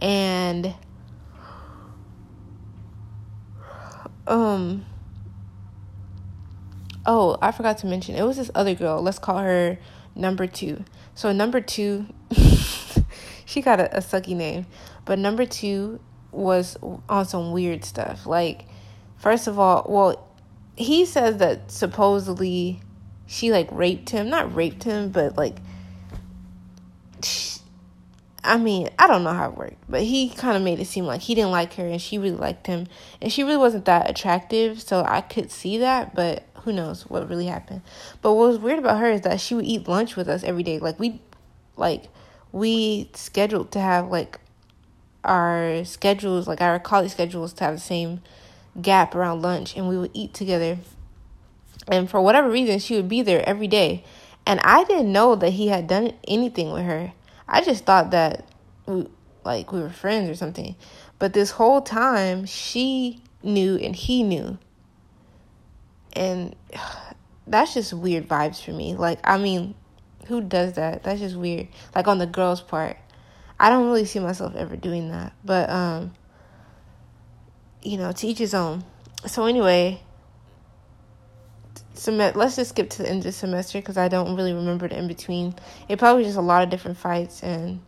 and 0.00 0.74
um. 4.26 4.84
Oh, 7.08 7.38
I 7.40 7.52
forgot 7.52 7.78
to 7.78 7.86
mention 7.86 8.16
it 8.16 8.24
was 8.24 8.36
this 8.36 8.50
other 8.52 8.74
girl. 8.74 9.00
Let's 9.00 9.20
call 9.20 9.38
her 9.38 9.78
number 10.16 10.48
two. 10.48 10.84
So 11.14 11.32
number 11.32 11.60
two 11.60 12.06
she 13.44 13.62
got 13.62 13.80
a, 13.80 13.96
a 13.96 14.00
sucky 14.00 14.34
name. 14.34 14.66
But 15.04 15.18
number 15.18 15.46
two 15.46 16.00
was 16.36 16.76
on 17.08 17.24
some 17.24 17.52
weird 17.52 17.84
stuff. 17.84 18.26
Like, 18.26 18.66
first 19.16 19.46
of 19.46 19.58
all, 19.58 19.86
well, 19.88 20.28
he 20.76 21.04
says 21.06 21.38
that 21.38 21.70
supposedly 21.70 22.80
she 23.26 23.50
like 23.50 23.68
raped 23.72 24.10
him. 24.10 24.28
Not 24.28 24.54
raped 24.54 24.84
him, 24.84 25.10
but 25.10 25.36
like, 25.36 25.56
she, 27.22 27.60
I 28.44 28.58
mean, 28.58 28.90
I 28.98 29.06
don't 29.08 29.24
know 29.24 29.32
how 29.32 29.50
it 29.50 29.56
worked, 29.56 29.82
but 29.88 30.02
he 30.02 30.28
kind 30.28 30.56
of 30.56 30.62
made 30.62 30.78
it 30.78 30.86
seem 30.86 31.04
like 31.04 31.22
he 31.22 31.34
didn't 31.34 31.50
like 31.50 31.74
her 31.74 31.86
and 31.86 32.00
she 32.00 32.18
really 32.18 32.36
liked 32.36 32.66
him. 32.66 32.86
And 33.20 33.32
she 33.32 33.42
really 33.42 33.56
wasn't 33.56 33.86
that 33.86 34.08
attractive, 34.08 34.80
so 34.80 35.02
I 35.02 35.20
could 35.20 35.50
see 35.50 35.78
that, 35.78 36.14
but 36.14 36.44
who 36.62 36.72
knows 36.72 37.08
what 37.08 37.28
really 37.28 37.46
happened. 37.46 37.82
But 38.22 38.34
what 38.34 38.48
was 38.48 38.58
weird 38.58 38.78
about 38.78 39.00
her 39.00 39.10
is 39.10 39.22
that 39.22 39.40
she 39.40 39.54
would 39.54 39.64
eat 39.64 39.88
lunch 39.88 40.14
with 40.14 40.28
us 40.28 40.44
every 40.44 40.62
day. 40.62 40.78
Like, 40.78 41.00
we, 41.00 41.20
like, 41.76 42.08
we 42.52 43.10
scheduled 43.14 43.70
to 43.72 43.80
have 43.80 44.08
like 44.08 44.40
our 45.26 45.84
schedules, 45.84 46.48
like 46.48 46.60
our 46.60 46.78
college 46.78 47.12
schedules, 47.12 47.52
to 47.54 47.64
have 47.64 47.74
the 47.74 47.80
same 47.80 48.22
gap 48.80 49.14
around 49.14 49.42
lunch, 49.42 49.76
and 49.76 49.88
we 49.88 49.98
would 49.98 50.10
eat 50.14 50.32
together. 50.34 50.78
And 51.88 52.08
for 52.08 52.20
whatever 52.20 52.50
reason, 52.50 52.78
she 52.78 52.96
would 52.96 53.08
be 53.08 53.22
there 53.22 53.46
every 53.46 53.68
day. 53.68 54.04
And 54.46 54.60
I 54.60 54.84
didn't 54.84 55.12
know 55.12 55.34
that 55.36 55.50
he 55.50 55.68
had 55.68 55.86
done 55.86 56.12
anything 56.26 56.72
with 56.72 56.84
her. 56.84 57.12
I 57.48 57.62
just 57.62 57.84
thought 57.84 58.10
that 58.10 58.48
we, 58.86 59.06
like 59.44 59.72
we 59.72 59.80
were 59.80 59.90
friends 59.90 60.30
or 60.30 60.34
something. 60.34 60.76
But 61.18 61.32
this 61.32 61.50
whole 61.52 61.82
time, 61.82 62.46
she 62.46 63.20
knew 63.42 63.76
and 63.76 63.94
he 63.94 64.22
knew. 64.22 64.58
And 66.12 66.54
that's 67.46 67.74
just 67.74 67.92
weird 67.92 68.28
vibes 68.28 68.64
for 68.64 68.72
me. 68.72 68.94
Like, 68.94 69.18
I 69.24 69.38
mean, 69.38 69.74
who 70.26 70.40
does 70.40 70.74
that? 70.74 71.02
That's 71.02 71.20
just 71.20 71.36
weird. 71.36 71.68
Like 71.94 72.08
on 72.08 72.18
the 72.18 72.26
girl's 72.26 72.60
part. 72.60 72.98
I 73.58 73.70
don't 73.70 73.86
really 73.86 74.04
see 74.04 74.18
myself 74.18 74.54
ever 74.54 74.76
doing 74.76 75.10
that. 75.10 75.32
But 75.44 75.70
um 75.70 76.12
you 77.82 77.96
know, 77.96 78.12
to 78.12 78.26
each 78.26 78.38
his 78.38 78.54
own. 78.54 78.84
So 79.26 79.46
anyway, 79.46 80.00
sem- 81.94 82.18
let's 82.18 82.56
just 82.56 82.70
skip 82.70 82.90
to 82.90 83.02
the 83.02 83.08
end 83.08 83.18
of 83.18 83.24
the 83.24 83.32
semester 83.32 83.78
because 83.78 83.96
I 83.96 84.08
don't 84.08 84.36
really 84.36 84.52
remember 84.52 84.88
the 84.88 84.98
in 84.98 85.06
between. 85.06 85.54
It 85.88 85.98
probably 85.98 86.24
just 86.24 86.36
a 86.36 86.42
lot 86.42 86.62
of 86.62 86.70
different 86.70 86.98
fights 86.98 87.42
and 87.42 87.80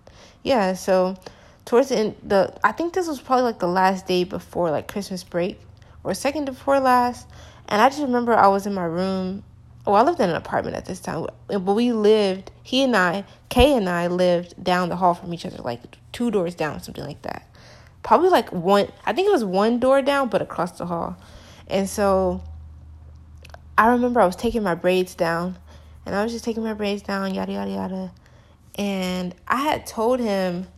yeah, 0.43 0.75
so 0.75 1.17
towards 1.65 1.89
the 1.91 1.99
end 1.99 2.17
the 2.23 2.55
I 2.65 2.73
think 2.73 2.95
this 2.95 3.09
was 3.09 3.21
probably 3.21 3.45
like 3.45 3.59
the 3.59 3.69
last 3.69 4.07
day 4.07 4.25
before 4.25 4.71
like 4.71 4.89
Christmas 4.89 5.25
break 5.25 5.61
or 6.05 6.15
second 6.15 6.47
before 6.47 6.81
last. 6.81 7.27
And 7.69 7.83
I 7.83 7.89
just 7.89 8.01
remember 8.01 8.35
I 8.35 8.49
was 8.49 8.67
in 8.67 8.75
my 8.75 8.85
room 8.85 9.43
well, 9.87 9.97
I 9.97 10.03
lived 10.03 10.21
in 10.21 10.29
an 10.29 10.37
apartment 10.37 10.77
at 10.77 10.85
this 10.85 11.01
time, 11.01 11.27
but 11.47 11.61
we 11.61 11.93
lived, 11.93 12.51
he 12.63 12.83
and 12.83 12.95
I, 12.95 13.25
Kay 13.49 13.75
and 13.75 13.89
I 13.89 14.09
lived 14.09 14.63
down 14.63 14.89
the 14.89 14.97
hall 14.97 15.15
from 15.15 15.33
each 15.33 15.47
other, 15.47 15.59
like 15.59 15.81
two 16.13 16.31
doors 16.31 16.55
down, 16.55 16.81
something 16.81 17.05
like 17.05 17.23
that. 17.23 17.49
Probably 18.03 18.29
like 18.29 18.53
one, 18.53 18.89
I 19.07 19.13
think 19.13 19.29
it 19.29 19.33
was 19.33 19.45
one 19.45 19.79
door 19.79 20.03
down, 20.03 20.29
but 20.29 20.43
across 20.43 20.73
the 20.73 20.87
hall. 20.87 21.17
And 21.69 21.89
so 21.89 22.43
I 23.77 23.89
remember 23.89 24.21
I 24.21 24.27
was 24.27 24.37
taking 24.37 24.63
my 24.63 24.75
braids 24.75 25.15
down, 25.15 25.59
and 26.05 26.15
I 26.15 26.23
was 26.23 26.33
just 26.33 26.45
taking 26.45 26.63
my 26.63 26.75
braids 26.75 27.03
down, 27.03 27.35
yada, 27.35 27.53
yada, 27.53 27.71
yada. 27.71 28.13
And 28.75 29.35
I 29.47 29.57
had 29.63 29.87
told 29.87 30.21
him 30.21 30.69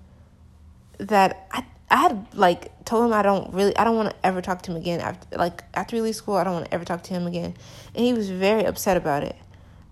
that 0.99 1.47
I, 1.53 1.65
I 1.91 1.97
had 1.97 2.27
like 2.35 2.85
told 2.85 3.07
him 3.07 3.13
I 3.13 3.23
don't 3.23 3.53
really 3.53 3.77
I 3.77 3.85
don't 3.85 3.97
want 3.97 4.11
to 4.11 4.17
ever 4.25 4.41
talk 4.41 4.63
to 4.63 4.71
him 4.71 4.77
again 4.77 5.01
after 5.01 5.37
like 5.37 5.65
after 5.75 5.97
we 5.97 6.03
leave 6.03 6.15
school 6.15 6.37
I 6.37 6.45
don't 6.45 6.55
want 6.55 6.67
to 6.67 6.75
ever 6.75 6.85
talk 6.85 7.03
to 7.05 7.15
him 7.15 7.27
again 7.27 7.55
and 7.95 8.05
he 8.05 8.13
was 8.13 8.31
very 8.31 8.65
upset 8.65 8.97
about 8.97 9.25
it. 9.25 9.37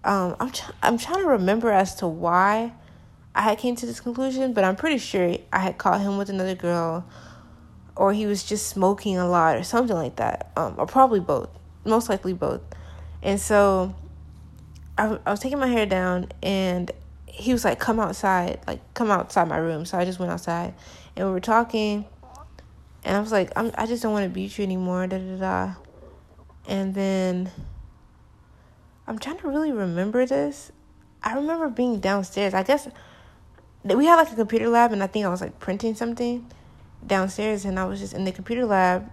Um, 0.05 0.37
I'm 0.39 0.53
I'm 0.83 0.99
trying 0.99 1.23
to 1.23 1.29
remember 1.31 1.71
as 1.71 1.97
to 1.97 2.07
why 2.07 2.73
I 3.35 3.43
had 3.43 3.59
came 3.59 3.77
to 3.77 3.87
this 3.87 4.01
conclusion, 4.01 4.53
but 4.53 4.65
I'm 4.65 4.77
pretty 4.77 4.99
sure 4.99 5.37
I 5.53 5.59
had 5.61 5.79
caught 5.79 6.01
him 6.01 6.19
with 6.19 6.31
another 6.31 6.55
girl, 6.55 7.05
or 7.95 8.13
he 8.13 8.27
was 8.27 8.43
just 8.43 8.69
smoking 8.69 9.17
a 9.17 9.29
lot 9.29 9.57
or 9.57 9.63
something 9.63 9.95
like 9.95 10.17
that, 10.17 10.51
um, 10.57 10.75
or 10.77 10.87
probably 10.87 11.21
both, 11.21 11.49
most 11.85 12.09
likely 12.09 12.33
both. 12.33 12.61
And 13.23 13.41
so 13.41 13.95
I, 14.97 15.19
I 15.27 15.31
was 15.31 15.41
taking 15.41 15.59
my 15.59 15.69
hair 15.69 15.87
down, 15.87 16.29
and 16.43 16.91
he 17.27 17.53
was 17.53 17.65
like, 17.65 17.79
"Come 17.79 18.01
outside, 18.01 18.61
like 18.67 18.81
come 18.95 19.11
outside 19.11 19.49
my 19.49 19.59
room." 19.59 19.85
So 19.85 19.99
I 19.99 20.05
just 20.05 20.19
went 20.19 20.33
outside, 20.33 20.75
and 21.19 21.27
we 21.27 21.33
were 21.33 21.41
talking, 21.41 22.05
and 23.03 23.17
I 23.17 23.21
was 23.21 23.33
like, 23.33 23.51
I'm, 23.57 23.73
I 23.77 23.87
just 23.87 24.05
don't 24.05 24.13
want 24.13 24.25
to 24.25 24.31
beat 24.31 24.57
you 24.57 24.63
anymore, 24.63 25.09
da 25.09 25.19
da 25.19 25.37
da. 25.37 25.75
And 26.69 26.95
then 26.95 27.51
I'm 29.05 29.19
trying 29.19 29.39
to 29.39 29.49
really 29.49 29.73
remember 29.73 30.25
this. 30.27 30.71
I 31.21 31.35
remember 31.35 31.69
being 31.69 31.99
downstairs. 31.99 32.55
I 32.55 32.63
guess 32.63 32.87
we 33.83 34.07
had 34.07 34.15
like 34.15 34.31
a 34.31 34.37
computer 34.37 34.69
lab, 34.69 34.93
and 34.93 35.03
I 35.03 35.09
think 35.09 35.27
I 35.27 35.29
was 35.29 35.41
like 35.41 35.59
printing 35.59 35.97
something 35.97 36.49
downstairs, 37.05 37.65
and 37.65 37.81
I 37.81 37.85
was 37.87 37.99
just 37.99 38.15
in 38.15 38.25
the 38.25 38.31
computer 38.31 38.65
lab, 38.65 39.11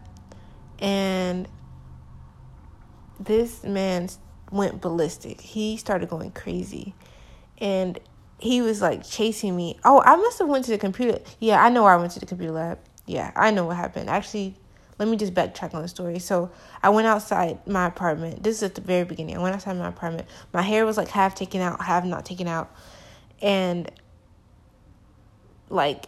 and 0.78 1.48
this 3.20 3.64
man 3.64 4.10
went 4.52 4.80
ballistic. 4.80 5.42
He 5.42 5.76
started 5.76 6.08
going 6.10 6.32
crazy, 6.32 6.94
and 7.58 7.98
he 8.40 8.62
was 8.62 8.82
like 8.82 9.08
chasing 9.08 9.56
me. 9.56 9.80
Oh, 9.84 10.02
I 10.06 10.16
must 10.16 10.40
have 10.40 10.48
went 10.48 10.66
to 10.66 10.72
the 10.72 10.78
computer. 10.78 11.20
Yeah, 11.40 11.64
I 11.64 11.70
know 11.70 11.86
I 11.86 11.96
went 11.96 12.12
to 12.14 12.20
the 12.20 12.26
computer 12.26 12.54
lab. 12.54 12.80
Yeah, 13.06 13.32
I 13.36 13.52
know 13.52 13.66
what 13.66 13.78
happened. 13.78 14.10
Actually, 14.10 14.56
let 14.98 15.08
me 15.08 15.18
just 15.18 15.34
backtrack 15.34 15.74
on 15.74 15.82
the 15.82 15.88
story. 15.88 16.20
So 16.20 16.52
I 16.82 16.90
went 16.90 17.08
outside 17.08 17.66
my 17.68 17.88
apartment. 17.88 18.44
This 18.44 18.58
is 18.58 18.64
at 18.64 18.76
the 18.76 18.82
very 18.82 19.04
beginning. 19.04 19.38
I 19.38 19.42
went 19.42 19.56
outside 19.56 19.78
my 19.78 19.88
apartment. 19.88 20.28
My 20.54 20.62
hair 20.62 20.86
was 20.86 20.98
like 20.98 21.10
half 21.10 21.36
taken 21.36 21.62
out, 21.62 21.82
half 21.82 22.06
not 22.06 22.26
taken 22.26 22.48
out. 22.48 22.74
And 23.42 23.92
like 25.70 26.06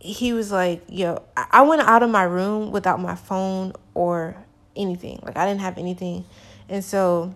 he 0.00 0.32
was 0.32 0.52
like, 0.52 0.82
yo, 0.88 1.22
I 1.36 1.62
went 1.62 1.82
out 1.82 2.02
of 2.02 2.10
my 2.10 2.22
room 2.22 2.70
without 2.70 3.00
my 3.00 3.14
phone 3.14 3.72
or 3.94 4.36
anything. 4.76 5.20
Like 5.22 5.36
I 5.36 5.46
didn't 5.46 5.60
have 5.60 5.78
anything. 5.78 6.24
And 6.68 6.84
so 6.84 7.34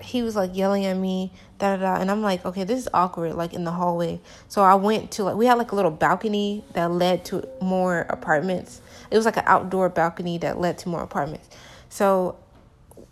he 0.00 0.22
was 0.22 0.36
like 0.36 0.56
yelling 0.56 0.86
at 0.86 0.96
me, 0.96 1.32
da 1.58 1.76
da 1.76 1.82
da, 1.82 2.00
and 2.00 2.10
I'm 2.10 2.22
like, 2.22 2.44
okay, 2.44 2.64
this 2.64 2.78
is 2.78 2.88
awkward, 2.94 3.34
like 3.34 3.52
in 3.52 3.64
the 3.64 3.70
hallway. 3.70 4.20
So 4.48 4.62
I 4.62 4.74
went 4.74 5.10
to 5.12 5.24
like 5.24 5.36
we 5.36 5.46
had 5.46 5.58
like 5.58 5.72
a 5.72 5.74
little 5.74 5.90
balcony 5.90 6.64
that 6.74 6.90
led 6.90 7.24
to 7.26 7.48
more 7.60 8.00
apartments. 8.08 8.80
It 9.10 9.16
was 9.16 9.24
like 9.24 9.36
an 9.36 9.44
outdoor 9.46 9.88
balcony 9.88 10.38
that 10.38 10.60
led 10.60 10.78
to 10.78 10.88
more 10.88 11.02
apartments. 11.02 11.48
So 11.88 12.36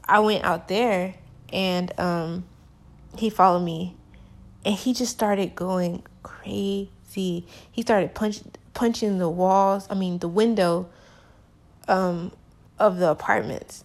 I 0.05 0.21
went 0.21 0.45
out 0.45 0.69
there, 0.69 1.15
and 1.53 1.99
um, 1.99 2.45
he 3.17 3.31
followed 3.31 3.65
me, 3.65 3.97
and 4.65 4.75
he 4.75 4.93
just 4.93 5.13
started 5.13 5.55
going 5.55 6.03
crazy. 6.23 6.91
He 7.71 7.83
started 7.83 8.15
punch 8.15 8.41
punching 8.75 9.19
the 9.19 9.29
walls. 9.29 9.87
I 9.91 9.95
mean, 9.95 10.19
the 10.19 10.29
window, 10.29 10.89
um, 11.89 12.33
of 12.79 12.99
the 12.99 13.11
apartments 13.11 13.85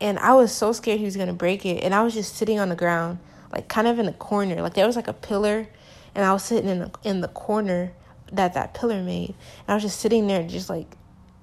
and 0.00 0.18
I 0.18 0.32
was 0.32 0.52
so 0.52 0.72
scared 0.72 0.98
he 0.98 1.04
was 1.04 1.16
gonna 1.16 1.34
break 1.34 1.66
it. 1.66 1.82
And 1.82 1.94
I 1.94 2.02
was 2.02 2.14
just 2.14 2.36
sitting 2.36 2.58
on 2.58 2.68
the 2.68 2.76
ground, 2.76 3.18
like 3.52 3.68
kind 3.68 3.86
of 3.86 3.98
in 3.98 4.06
a 4.06 4.12
corner. 4.12 4.62
Like 4.62 4.74
there 4.74 4.86
was 4.86 4.96
like 4.96 5.08
a 5.08 5.12
pillar, 5.12 5.66
and 6.14 6.24
I 6.24 6.32
was 6.32 6.42
sitting 6.42 6.70
in 6.70 6.78
the, 6.80 6.90
in 7.04 7.20
the 7.20 7.28
corner 7.28 7.92
that 8.32 8.54
that 8.54 8.74
pillar 8.74 9.02
made. 9.02 9.34
And 9.60 9.68
I 9.68 9.74
was 9.74 9.82
just 9.82 10.00
sitting 10.00 10.26
there, 10.26 10.42
just 10.42 10.70
like 10.70 10.96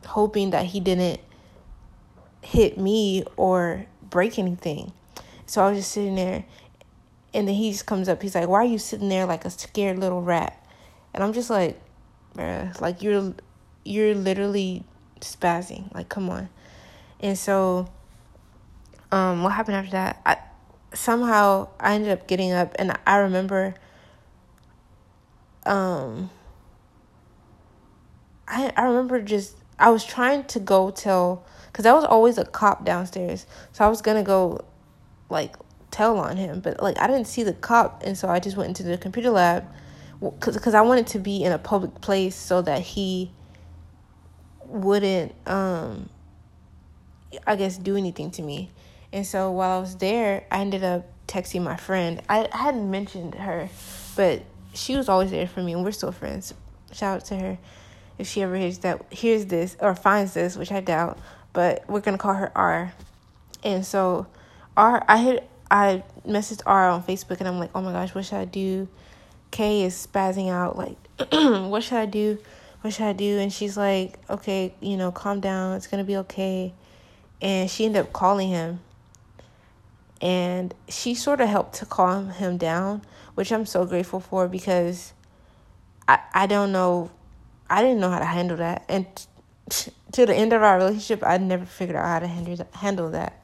hoping 0.06 0.52
that 0.52 0.66
he 0.66 0.80
didn't 0.80 1.20
hit 2.42 2.78
me 2.78 3.24
or 3.36 3.86
break 4.10 4.40
anything. 4.40 4.92
So 5.46 5.64
I 5.64 5.70
was 5.70 5.80
just 5.80 5.92
sitting 5.92 6.16
there, 6.16 6.46
and 7.34 7.48
then 7.48 7.56
he 7.56 7.72
just 7.72 7.86
comes 7.86 8.10
up. 8.10 8.22
He's 8.22 8.36
like, 8.36 8.48
"Why 8.48 8.62
are 8.62 8.66
you 8.66 8.80
sitting 8.80 9.10
there 9.10 9.26
like 9.26 9.46
a 9.46 9.50
scared 9.50 10.00
little 10.00 10.22
rat?" 10.22 10.66
And 11.14 11.24
I'm 11.24 11.34
just 11.34 11.50
like, 11.50 11.80
"Bruh, 12.36 12.80
like 12.82 13.04
you're 13.04 13.34
you're 13.86 14.16
literally 14.16 14.84
spazzing. 15.22 15.94
Like, 15.94 16.10
come 16.10 16.30
on." 16.30 16.50
And 17.20 17.38
so 17.38 17.90
um, 19.12 19.44
what 19.44 19.54
happened 19.54 19.78
after 19.78 19.92
that? 19.92 20.22
I 20.26 20.38
somehow 20.94 21.70
I 21.80 21.94
ended 21.94 22.12
up 22.12 22.28
getting 22.28 22.52
up, 22.52 22.76
and 22.80 22.98
I 23.06 23.18
remember. 23.18 23.76
Um, 25.66 26.30
I 28.48 28.72
I 28.76 28.86
remember 28.86 29.22
just 29.22 29.58
I 29.80 29.90
was 29.90 30.06
trying 30.06 30.46
to 30.46 30.60
go 30.60 30.92
tell 30.92 31.46
because 31.68 31.86
I 31.86 31.94
was 31.94 32.06
always 32.06 32.38
a 32.38 32.46
cop 32.46 32.86
downstairs, 32.86 33.46
so 33.72 33.86
I 33.86 33.90
was 33.90 34.02
gonna 34.02 34.24
go, 34.24 34.62
like 35.30 35.56
tell 35.92 36.18
on 36.18 36.38
him, 36.38 36.60
but 36.62 36.82
like 36.82 37.00
I 37.00 37.08
didn't 37.08 37.28
see 37.28 37.44
the 37.44 37.54
cop, 37.54 38.04
and 38.06 38.18
so 38.18 38.30
I 38.30 38.40
just 38.40 38.58
went 38.58 38.70
into 38.70 38.84
the 38.84 38.98
computer 38.98 39.30
lab, 39.30 39.66
because 40.22 40.56
because 40.56 40.74
I 40.74 40.82
wanted 40.82 41.08
to 41.08 41.20
be 41.20 41.44
in 41.44 41.52
a 41.52 41.60
public 41.60 42.02
place 42.02 42.36
so 42.36 42.62
that 42.62 42.82
he 42.82 43.32
wouldn't 44.66 45.34
um 45.48 46.10
I 47.46 47.56
guess 47.56 47.78
do 47.78 47.96
anything 47.96 48.32
to 48.32 48.42
me. 48.42 48.72
And 49.18 49.26
so 49.26 49.50
while 49.50 49.80
I 49.80 49.82
was 49.82 49.96
there, 49.96 50.46
I 50.52 50.60
ended 50.60 50.84
up 50.84 51.08
texting 51.28 51.64
my 51.64 51.76
friend. 51.76 52.22
I, 52.30 52.48
hadn't 52.52 52.92
mentioned 52.92 53.34
her, 53.34 53.68
but 54.16 54.44
she 54.76 54.96
was 54.96 55.10
always 55.10 55.32
there 55.32 55.48
for 55.48 55.64
me, 55.64 55.74
and 55.74 55.84
we're 55.84 55.92
still 55.92 56.12
friends. 56.12 56.54
Shout 56.92 57.16
out 57.16 57.26
to 57.26 57.36
her 57.38 57.58
if 58.20 58.28
she 58.28 58.44
ever 58.44 58.56
hears 58.56 58.78
that 58.80 59.12
hears 59.12 59.48
this 59.48 59.76
or 59.80 59.96
finds 59.96 60.36
this, 60.36 60.56
which 60.56 60.72
I 60.72 60.82
doubt. 60.82 61.18
But 61.52 61.84
we're 61.90 62.02
gonna 62.02 62.20
call 62.20 62.36
her 62.36 62.52
R. 62.56 62.94
And 63.64 63.84
so 63.84 64.28
R, 64.78 65.04
I 65.08 65.18
hit 65.18 65.50
I 65.72 66.04
messaged 66.24 66.62
R 66.68 66.88
on 66.88 67.02
Facebook, 67.02 67.40
and 67.40 67.48
I'm 67.48 67.58
like, 67.58 67.72
oh 67.74 67.82
my 67.82 67.94
gosh, 67.94 68.14
what 68.14 68.24
should 68.24 68.38
I 68.38 68.46
do? 68.46 68.88
K 69.50 69.82
is 69.82 69.96
spazzing 69.96 70.52
out. 70.52 70.78
Like, 70.78 70.98
what 71.32 71.82
should 71.82 71.98
I 71.98 72.06
do? 72.06 72.38
What 72.82 72.94
should 72.94 73.08
I 73.08 73.14
do? 73.14 73.40
And 73.40 73.52
she's 73.52 73.78
like, 73.78 74.20
okay, 74.30 74.76
you 74.80 74.96
know, 74.96 75.12
calm 75.12 75.40
down. 75.40 75.76
It's 75.76 75.88
gonna 75.88 76.04
be 76.04 76.18
okay. 76.18 76.76
And 77.42 77.68
she 77.68 77.86
ended 77.86 78.04
up 78.04 78.14
calling 78.14 78.50
him 78.50 78.82
and 80.22 80.74
she 80.88 81.16
sort 81.16 81.42
of 81.42 81.50
helped 81.50 81.76
to 81.76 81.86
calm 81.86 82.30
him 82.30 82.58
down, 82.58 83.04
which 83.36 83.52
I'm 83.52 83.66
so 83.66 83.86
grateful 83.86 84.20
for 84.20 84.48
because 84.48 85.14
I 86.08 86.20
I 86.34 86.48
don't 86.48 86.72
know 86.72 87.12
I 87.70 87.82
didn't 87.82 88.00
know 88.00 88.10
how 88.10 88.20
to 88.20 88.26
handle 88.26 88.58
that 88.58 88.86
and 88.90 89.06
t- 89.70 89.92
to 90.14 90.26
the 90.26 90.36
end 90.36 90.54
of 90.54 90.64
our 90.64 90.78
relationship 90.78 91.24
I 91.26 91.38
never 91.38 91.66
figured 91.66 91.98
out 91.98 92.06
how 92.06 92.20
to 92.20 92.28
handle 92.28 92.56
that, 92.56 92.76
handle 92.76 93.12
that. 93.12 93.44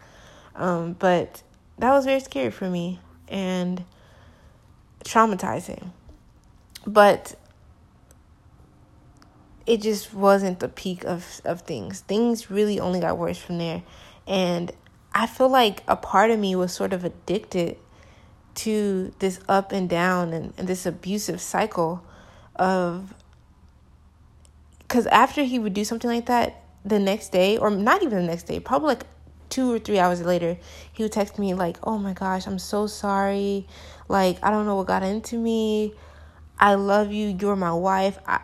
Um, 0.55 0.93
but 0.93 1.43
that 1.79 1.91
was 1.91 2.05
very 2.05 2.19
scary 2.19 2.51
for 2.51 2.69
me 2.69 2.99
and 3.27 3.83
traumatizing. 5.03 5.89
But 6.85 7.35
it 9.65 9.81
just 9.81 10.13
wasn't 10.13 10.59
the 10.59 10.69
peak 10.69 11.03
of 11.05 11.41
of 11.45 11.61
things. 11.61 12.01
Things 12.01 12.51
really 12.51 12.79
only 12.79 12.99
got 12.99 13.17
worse 13.17 13.37
from 13.37 13.57
there. 13.57 13.83
And 14.27 14.71
I 15.13 15.27
feel 15.27 15.49
like 15.49 15.83
a 15.87 15.95
part 15.95 16.31
of 16.31 16.39
me 16.39 16.55
was 16.55 16.73
sort 16.73 16.93
of 16.93 17.05
addicted 17.05 17.77
to 18.55 19.13
this 19.19 19.39
up 19.47 19.71
and 19.71 19.89
down 19.89 20.33
and, 20.33 20.53
and 20.57 20.67
this 20.67 20.85
abusive 20.85 21.41
cycle 21.41 22.03
of 22.55 23.13
because 24.79 25.07
after 25.07 25.43
he 25.43 25.57
would 25.57 25.73
do 25.73 25.83
something 25.83 26.09
like 26.09 26.27
that 26.27 26.61
the 26.85 26.99
next 26.99 27.31
day 27.31 27.57
or 27.57 27.69
not 27.71 28.03
even 28.03 28.19
the 28.19 28.27
next 28.27 28.43
day 28.43 28.59
probably 28.59 28.89
like 28.89 29.05
two 29.49 29.71
or 29.71 29.79
three 29.79 29.97
hours 29.97 30.21
later 30.21 30.57
he 30.91 31.03
would 31.03 31.11
text 31.11 31.39
me 31.39 31.53
like 31.53 31.77
oh 31.83 31.97
my 31.97 32.13
gosh 32.13 32.47
i'm 32.47 32.59
so 32.59 32.87
sorry. 32.87 33.67
Like 34.09 34.37
i 34.43 34.51
don't 34.51 34.65
know 34.65 34.75
what 34.75 34.87
got 34.87 35.03
into 35.03 35.37
me. 35.37 35.93
I 36.59 36.75
love 36.75 37.11
you. 37.11 37.35
You're 37.39 37.55
my 37.55 37.73
wife. 37.73 38.19
I 38.27 38.41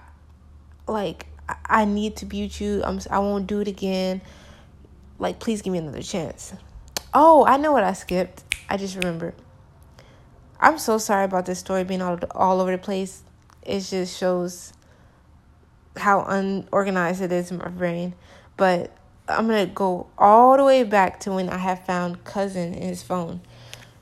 like 0.87 1.27
i 1.65 1.85
need 1.85 2.15
to 2.17 2.25
be 2.25 2.43
with 2.43 2.61
you. 2.61 2.83
I'm 2.83 2.99
i 3.11 3.19
won't 3.19 3.47
do 3.47 3.59
it 3.59 3.67
again 3.67 4.21
like, 5.19 5.39
please 5.39 5.61
give 5.61 5.73
me 5.73 5.79
another 5.79 6.01
chance. 6.01 6.53
Oh, 7.13 7.45
I 7.45 7.57
know 7.57 7.71
what 7.71 7.83
I 7.83 7.93
skipped. 7.93 8.43
I 8.69 8.77
just 8.77 8.95
remember. 8.95 9.33
I'm 10.59 10.77
so 10.77 10.97
sorry 10.97 11.25
about 11.25 11.45
this 11.45 11.59
story 11.59 11.83
being 11.83 12.01
all 12.01 12.19
all 12.31 12.59
over 12.59 12.71
the 12.71 12.77
place. 12.77 13.23
It 13.63 13.81
just 13.81 14.17
shows 14.17 14.73
how 15.97 16.23
unorganized 16.23 17.21
it 17.21 17.31
is 17.31 17.51
in 17.51 17.57
my 17.57 17.69
brain. 17.69 18.13
But 18.57 18.95
I'm 19.27 19.47
gonna 19.47 19.65
go 19.67 20.07
all 20.17 20.57
the 20.57 20.63
way 20.63 20.83
back 20.83 21.19
to 21.21 21.33
when 21.33 21.49
I 21.49 21.57
had 21.57 21.85
found 21.85 22.23
cousin 22.23 22.73
in 22.73 22.87
his 22.87 23.03
phone. 23.03 23.41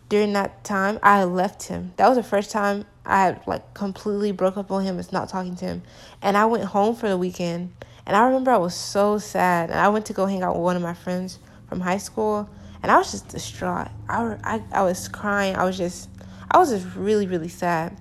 During 0.09 0.33
that 0.33 0.63
time, 0.63 0.99
I 1.03 1.25
left 1.25 1.63
him. 1.63 1.93
That 1.97 2.07
was 2.07 2.17
the 2.17 2.23
first 2.23 2.49
time 2.49 2.85
I 3.05 3.23
had 3.23 3.41
like 3.45 3.73
completely 3.73 4.31
broke 4.31 4.57
up 4.57 4.71
on 4.71 4.83
him 4.83 4.99
It's 4.99 5.11
not 5.11 5.29
talking 5.29 5.55
to 5.57 5.65
him. 5.65 5.83
And 6.21 6.37
I 6.37 6.45
went 6.45 6.65
home 6.65 6.95
for 6.95 7.09
the 7.09 7.17
weekend 7.17 7.73
and 8.07 8.15
I 8.15 8.23
remember 8.23 8.51
I 8.51 8.57
was 8.57 8.73
so 8.73 9.17
sad. 9.17 9.69
And 9.69 9.77
I 9.77 9.89
went 9.89 10.05
to 10.05 10.13
go 10.13 10.25
hang 10.25 10.41
out 10.41 10.55
with 10.55 10.63
one 10.63 10.77
of 10.77 10.81
my 10.81 10.93
friends 10.93 11.39
from 11.67 11.81
high 11.81 11.97
school. 11.97 12.49
And 12.81 12.89
I 12.89 12.97
was 12.97 13.11
just 13.11 13.27
distraught. 13.27 13.89
I, 14.07 14.37
I, 14.45 14.63
I 14.71 14.83
was 14.83 15.09
crying. 15.09 15.57
I 15.57 15.65
was 15.65 15.77
just, 15.77 16.09
I 16.49 16.57
was 16.57 16.69
just 16.69 16.95
really, 16.95 17.27
really 17.27 17.49
sad. 17.49 17.99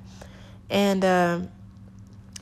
And 0.71 1.05
um, 1.05 1.49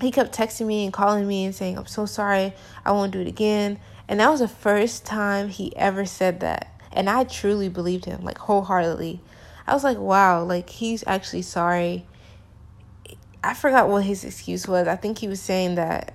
he 0.03 0.11
kept 0.11 0.37
texting 0.37 0.66
me 0.66 0.85
and 0.85 0.92
calling 0.92 1.27
me 1.27 1.46
and 1.46 1.55
saying, 1.55 1.79
I'm 1.79 1.87
so 1.87 2.05
sorry. 2.05 2.53
I 2.85 2.92
won't 2.92 3.12
do 3.12 3.20
it 3.20 3.27
again. 3.27 3.81
And 4.09 4.20
that 4.20 4.29
was 4.29 4.40
the 4.40 4.48
first 4.48 5.07
time 5.07 5.48
he 5.48 5.74
ever 5.74 6.05
said 6.05 6.40
that. 6.40 6.70
And 6.92 7.09
I 7.09 7.24
truly 7.24 7.70
believed 7.70 8.05
him, 8.05 8.22
like 8.22 8.37
wholeheartedly. 8.37 9.22
I 9.66 9.72
was 9.72 9.85
like, 9.85 9.96
wow, 9.96 10.44
like 10.44 10.68
he's 10.68 11.03
actually 11.07 11.42
sorry. 11.42 12.07
I 13.42 13.55
forgot 13.55 13.88
what 13.88 14.05
his 14.05 14.22
excuse 14.22 14.68
was. 14.68 14.87
I 14.87 14.96
think 14.96 15.16
he 15.16 15.29
was 15.29 15.40
saying 15.40 15.77
that 15.77 16.12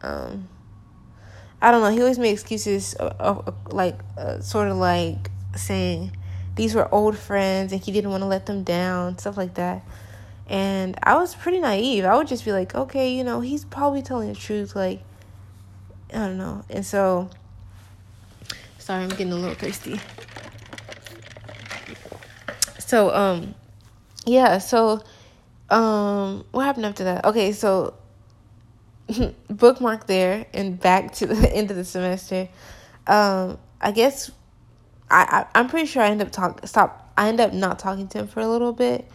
um, 0.00 0.48
I 1.66 1.72
don't 1.72 1.80
know. 1.80 1.90
He 1.90 2.00
always 2.00 2.16
made 2.16 2.30
excuses, 2.30 2.94
like 3.70 3.98
uh, 4.16 4.38
sort 4.38 4.68
of 4.68 4.76
like 4.76 5.32
saying 5.56 6.16
these 6.54 6.76
were 6.76 6.88
old 6.94 7.18
friends 7.18 7.72
and 7.72 7.82
he 7.82 7.90
didn't 7.90 8.12
want 8.12 8.22
to 8.22 8.28
let 8.28 8.46
them 8.46 8.62
down, 8.62 9.18
stuff 9.18 9.36
like 9.36 9.54
that. 9.54 9.82
And 10.46 10.96
I 11.02 11.16
was 11.16 11.34
pretty 11.34 11.58
naive. 11.58 12.04
I 12.04 12.16
would 12.16 12.28
just 12.28 12.44
be 12.44 12.52
like, 12.52 12.76
okay, 12.76 13.12
you 13.12 13.24
know, 13.24 13.40
he's 13.40 13.64
probably 13.64 14.00
telling 14.00 14.28
the 14.28 14.38
truth. 14.38 14.76
Like, 14.76 15.00
I 16.14 16.18
don't 16.18 16.38
know. 16.38 16.64
And 16.70 16.86
so, 16.86 17.30
sorry, 18.78 19.02
I'm 19.02 19.08
getting 19.08 19.32
a 19.32 19.34
little 19.34 19.56
thirsty. 19.56 19.98
So, 22.78 23.12
um, 23.12 23.56
yeah. 24.24 24.58
So, 24.58 25.02
um, 25.68 26.44
what 26.52 26.62
happened 26.62 26.86
after 26.86 27.02
that? 27.02 27.24
Okay, 27.24 27.50
so 27.50 27.94
bookmark 29.50 30.06
there 30.06 30.46
and 30.52 30.78
back 30.78 31.12
to 31.14 31.26
the 31.26 31.52
end 31.54 31.70
of 31.70 31.76
the 31.76 31.84
semester. 31.84 32.48
Um, 33.06 33.58
I 33.80 33.92
guess 33.92 34.30
I, 35.10 35.46
I 35.54 35.60
am 35.60 35.68
pretty 35.68 35.86
sure 35.86 36.02
I 36.02 36.08
end 36.08 36.22
up 36.22 36.32
talk 36.32 36.66
stop 36.66 37.12
I 37.16 37.28
end 37.28 37.40
up 37.40 37.52
not 37.52 37.78
talking 37.78 38.08
to 38.08 38.18
him 38.18 38.26
for 38.26 38.40
a 38.40 38.48
little 38.48 38.72
bit. 38.72 39.08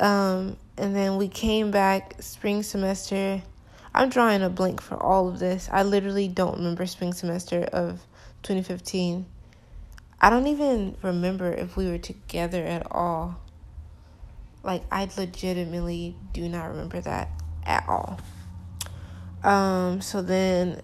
Um, 0.00 0.56
and 0.76 0.94
then 0.94 1.16
we 1.16 1.28
came 1.28 1.70
back 1.70 2.20
spring 2.20 2.62
semester. 2.62 3.42
I'm 3.94 4.08
drawing 4.08 4.42
a 4.42 4.50
blank 4.50 4.82
for 4.82 5.00
all 5.02 5.28
of 5.28 5.38
this. 5.38 5.68
I 5.72 5.84
literally 5.84 6.28
don't 6.28 6.58
remember 6.58 6.84
spring 6.86 7.12
semester 7.12 7.62
of 7.72 8.00
2015. 8.42 9.24
I 10.20 10.30
don't 10.30 10.46
even 10.48 10.96
remember 11.02 11.52
if 11.52 11.76
we 11.76 11.88
were 11.88 11.98
together 11.98 12.62
at 12.64 12.86
all. 12.90 13.40
Like 14.62 14.82
I 14.90 15.08
legitimately 15.16 16.16
do 16.32 16.48
not 16.48 16.70
remember 16.70 17.00
that 17.02 17.30
at 17.64 17.84
all. 17.88 18.18
Um, 19.44 20.00
so 20.00 20.22
then 20.22 20.82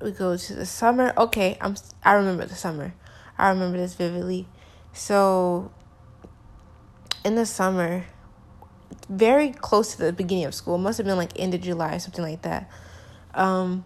we 0.00 0.10
go 0.10 0.36
to 0.36 0.54
the 0.54 0.66
summer. 0.66 1.12
Okay, 1.16 1.56
I'm 1.60 1.76
I 2.04 2.14
remember 2.14 2.46
the 2.46 2.54
summer. 2.54 2.94
I 3.38 3.50
remember 3.50 3.78
this 3.78 3.94
vividly. 3.94 4.48
So 4.92 5.72
in 7.24 7.34
the 7.34 7.46
summer, 7.46 8.04
very 9.08 9.50
close 9.50 9.94
to 9.96 10.02
the 10.02 10.12
beginning 10.12 10.44
of 10.44 10.54
school, 10.54 10.78
must 10.78 10.98
have 10.98 11.06
been 11.06 11.16
like 11.16 11.38
end 11.38 11.54
of 11.54 11.60
July 11.60 11.96
or 11.96 11.98
something 11.98 12.24
like 12.24 12.42
that. 12.42 12.70
Um, 13.34 13.84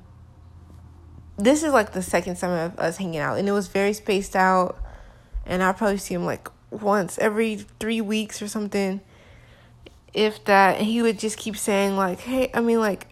this 1.37 1.62
is 1.62 1.72
like 1.72 1.92
the 1.92 2.02
second 2.02 2.37
summer 2.37 2.64
of 2.64 2.79
us 2.79 2.96
hanging 2.96 3.20
out, 3.20 3.38
and 3.38 3.48
it 3.48 3.52
was 3.52 3.68
very 3.68 3.92
spaced 3.92 4.35
out. 4.35 4.79
And 5.44 5.62
I 5.62 5.72
probably 5.72 5.98
see 5.98 6.14
him 6.14 6.24
like 6.24 6.48
once 6.70 7.18
every 7.18 7.57
three 7.79 8.00
weeks 8.00 8.42
or 8.42 8.48
something, 8.48 9.00
if 10.12 10.44
that. 10.46 10.79
And 10.79 10.87
he 10.87 11.02
would 11.02 11.18
just 11.18 11.37
keep 11.38 11.57
saying 11.57 11.96
like, 11.96 12.20
"Hey, 12.20 12.50
I 12.52 12.61
mean 12.61 12.81
like, 12.81 13.07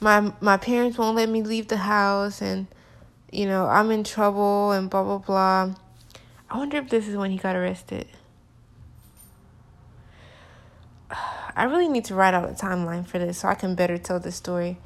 my 0.00 0.32
my 0.40 0.56
parents 0.56 0.98
won't 0.98 1.16
let 1.16 1.28
me 1.28 1.42
leave 1.42 1.68
the 1.68 1.76
house, 1.76 2.42
and 2.42 2.66
you 3.32 3.46
know 3.46 3.66
I'm 3.66 3.90
in 3.90 4.04
trouble, 4.04 4.72
and 4.72 4.90
blah 4.90 5.02
blah 5.02 5.18
blah." 5.18 5.74
I 6.50 6.58
wonder 6.58 6.76
if 6.76 6.88
this 6.88 7.08
is 7.08 7.16
when 7.16 7.30
he 7.30 7.38
got 7.38 7.56
arrested. 7.56 8.06
I 11.56 11.64
really 11.64 11.88
need 11.88 12.04
to 12.06 12.14
write 12.14 12.34
out 12.34 12.48
a 12.48 12.52
timeline 12.52 13.06
for 13.06 13.18
this 13.18 13.38
so 13.38 13.48
I 13.48 13.54
can 13.54 13.74
better 13.74 13.98
tell 13.98 14.20
the 14.20 14.30
story. 14.30 14.78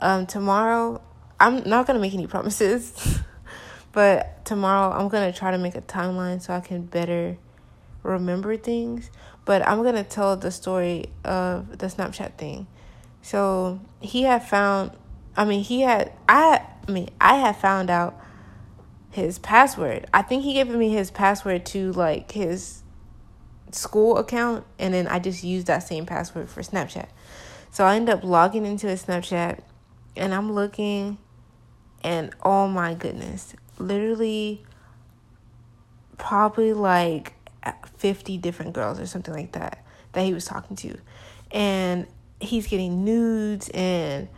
Um, 0.00 0.26
tomorrow, 0.26 1.02
I'm 1.38 1.68
not 1.68 1.86
gonna 1.86 1.98
make 1.98 2.14
any 2.14 2.26
promises, 2.34 3.20
but 3.92 4.44
tomorrow 4.44 4.96
I'm 4.96 5.08
gonna 5.08 5.32
try 5.32 5.50
to 5.50 5.58
make 5.58 5.74
a 5.74 5.82
timeline 5.82 6.40
so 6.40 6.54
I 6.54 6.60
can 6.60 6.82
better 6.82 7.36
remember 8.02 8.56
things. 8.56 9.10
But 9.44 9.66
I'm 9.66 9.82
gonna 9.82 10.04
tell 10.04 10.36
the 10.36 10.50
story 10.50 11.10
of 11.24 11.78
the 11.78 11.86
Snapchat 11.86 12.34
thing. 12.34 12.66
So 13.22 13.80
he 14.00 14.22
had 14.22 14.46
found, 14.46 14.92
I 15.36 15.44
mean, 15.44 15.62
he 15.62 15.82
had, 15.82 16.12
I, 16.28 16.62
I 16.86 16.90
mean, 16.90 17.10
I 17.20 17.36
had 17.36 17.56
found 17.56 17.90
out 17.90 18.18
his 19.10 19.38
password. 19.38 20.06
I 20.14 20.22
think 20.22 20.44
he 20.44 20.54
gave 20.54 20.68
me 20.68 20.90
his 20.90 21.10
password 21.10 21.66
to 21.66 21.92
like 21.92 22.32
his 22.32 22.82
school 23.72 24.18
account, 24.18 24.64
and 24.78 24.94
then 24.94 25.06
I 25.06 25.18
just 25.18 25.44
used 25.44 25.66
that 25.66 25.80
same 25.80 26.06
password 26.06 26.48
for 26.48 26.62
Snapchat. 26.62 27.08
So 27.70 27.84
I 27.84 27.96
end 27.96 28.08
up 28.08 28.24
logging 28.24 28.66
into 28.66 28.88
his 28.88 29.04
Snapchat, 29.04 29.60
and 30.16 30.34
I'm 30.34 30.52
looking, 30.52 31.18
and 32.02 32.34
oh 32.42 32.68
my 32.68 32.94
goodness, 32.94 33.54
literally, 33.78 34.64
probably 36.18 36.72
like 36.72 37.34
50 37.98 38.38
different 38.38 38.72
girls 38.72 38.98
or 38.98 39.06
something 39.06 39.34
like 39.34 39.52
that 39.52 39.84
that 40.12 40.24
he 40.24 40.34
was 40.34 40.44
talking 40.44 40.76
to. 40.76 40.98
And 41.50 42.06
he's 42.40 42.66
getting 42.66 43.04
nudes 43.04 43.68
and 43.70 44.28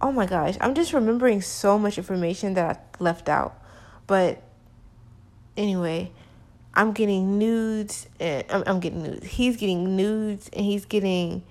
oh 0.00 0.12
my 0.12 0.26
gosh, 0.26 0.56
I'm 0.60 0.74
just 0.74 0.92
remembering 0.92 1.40
so 1.40 1.78
much 1.78 1.96
information 1.96 2.54
that 2.54 2.76
I 2.76 3.02
left 3.02 3.28
out. 3.28 3.56
But 4.06 4.42
anyway, 5.56 6.10
I'm 6.74 6.92
getting 6.92 7.38
nudes 7.38 8.08
and 8.18 8.44
I'm, 8.50 8.64
I'm 8.66 8.80
getting 8.80 9.02
nudes. 9.02 9.26
He's 9.26 9.56
getting 9.56 9.96
nudes 9.96 10.50
and 10.52 10.64
he's 10.64 10.84
getting 10.84 11.42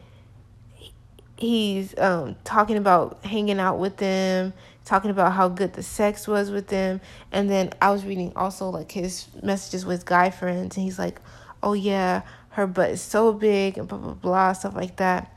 he's 1.38 1.97
um 1.97 2.36
talking 2.43 2.78
about 2.78 3.24
hanging 3.26 3.60
out 3.60 3.80
with 3.80 3.97
them, 3.97 4.54
talking 4.84 5.12
about 5.12 5.32
how 5.32 5.47
good 5.47 5.74
the 5.74 5.84
sex 5.84 6.28
was 6.28 6.52
with 6.52 6.67
them. 6.67 7.00
And 7.32 7.50
then 7.50 7.71
I 7.82 7.91
was 7.91 8.04
reading 8.04 8.34
also 8.36 8.69
like 8.69 8.91
his 8.91 9.28
messages 9.41 9.86
with 9.86 10.06
guy 10.06 10.30
friends 10.30 10.76
and 10.76 10.84
he's 10.84 11.00
like, 11.00 11.21
"Oh 11.63 11.74
yeah, 11.74 12.24
her 12.50 12.67
butt 12.67 12.89
is 12.91 13.02
so 13.02 13.32
big 13.32 13.78
and 13.78 13.88
blah 13.88 13.97
blah 13.97 14.13
blah 14.13 14.54
stuff 14.54 14.76
like 14.76 14.97
that." 14.97 15.32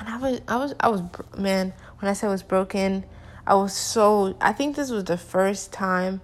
And 0.00 0.08
I 0.08 0.16
was 0.16 0.40
I 0.48 0.56
was 0.56 0.74
I 0.80 0.88
was 0.88 1.02
man, 1.36 1.74
when 1.98 2.10
I 2.10 2.14
said 2.14 2.28
I 2.28 2.30
was 2.30 2.42
broken, 2.42 3.04
I 3.46 3.54
was 3.54 3.74
so 3.74 4.34
I 4.40 4.52
think 4.52 4.74
this 4.74 4.90
was 4.90 5.04
the 5.04 5.18
first 5.18 5.72
time 5.72 6.22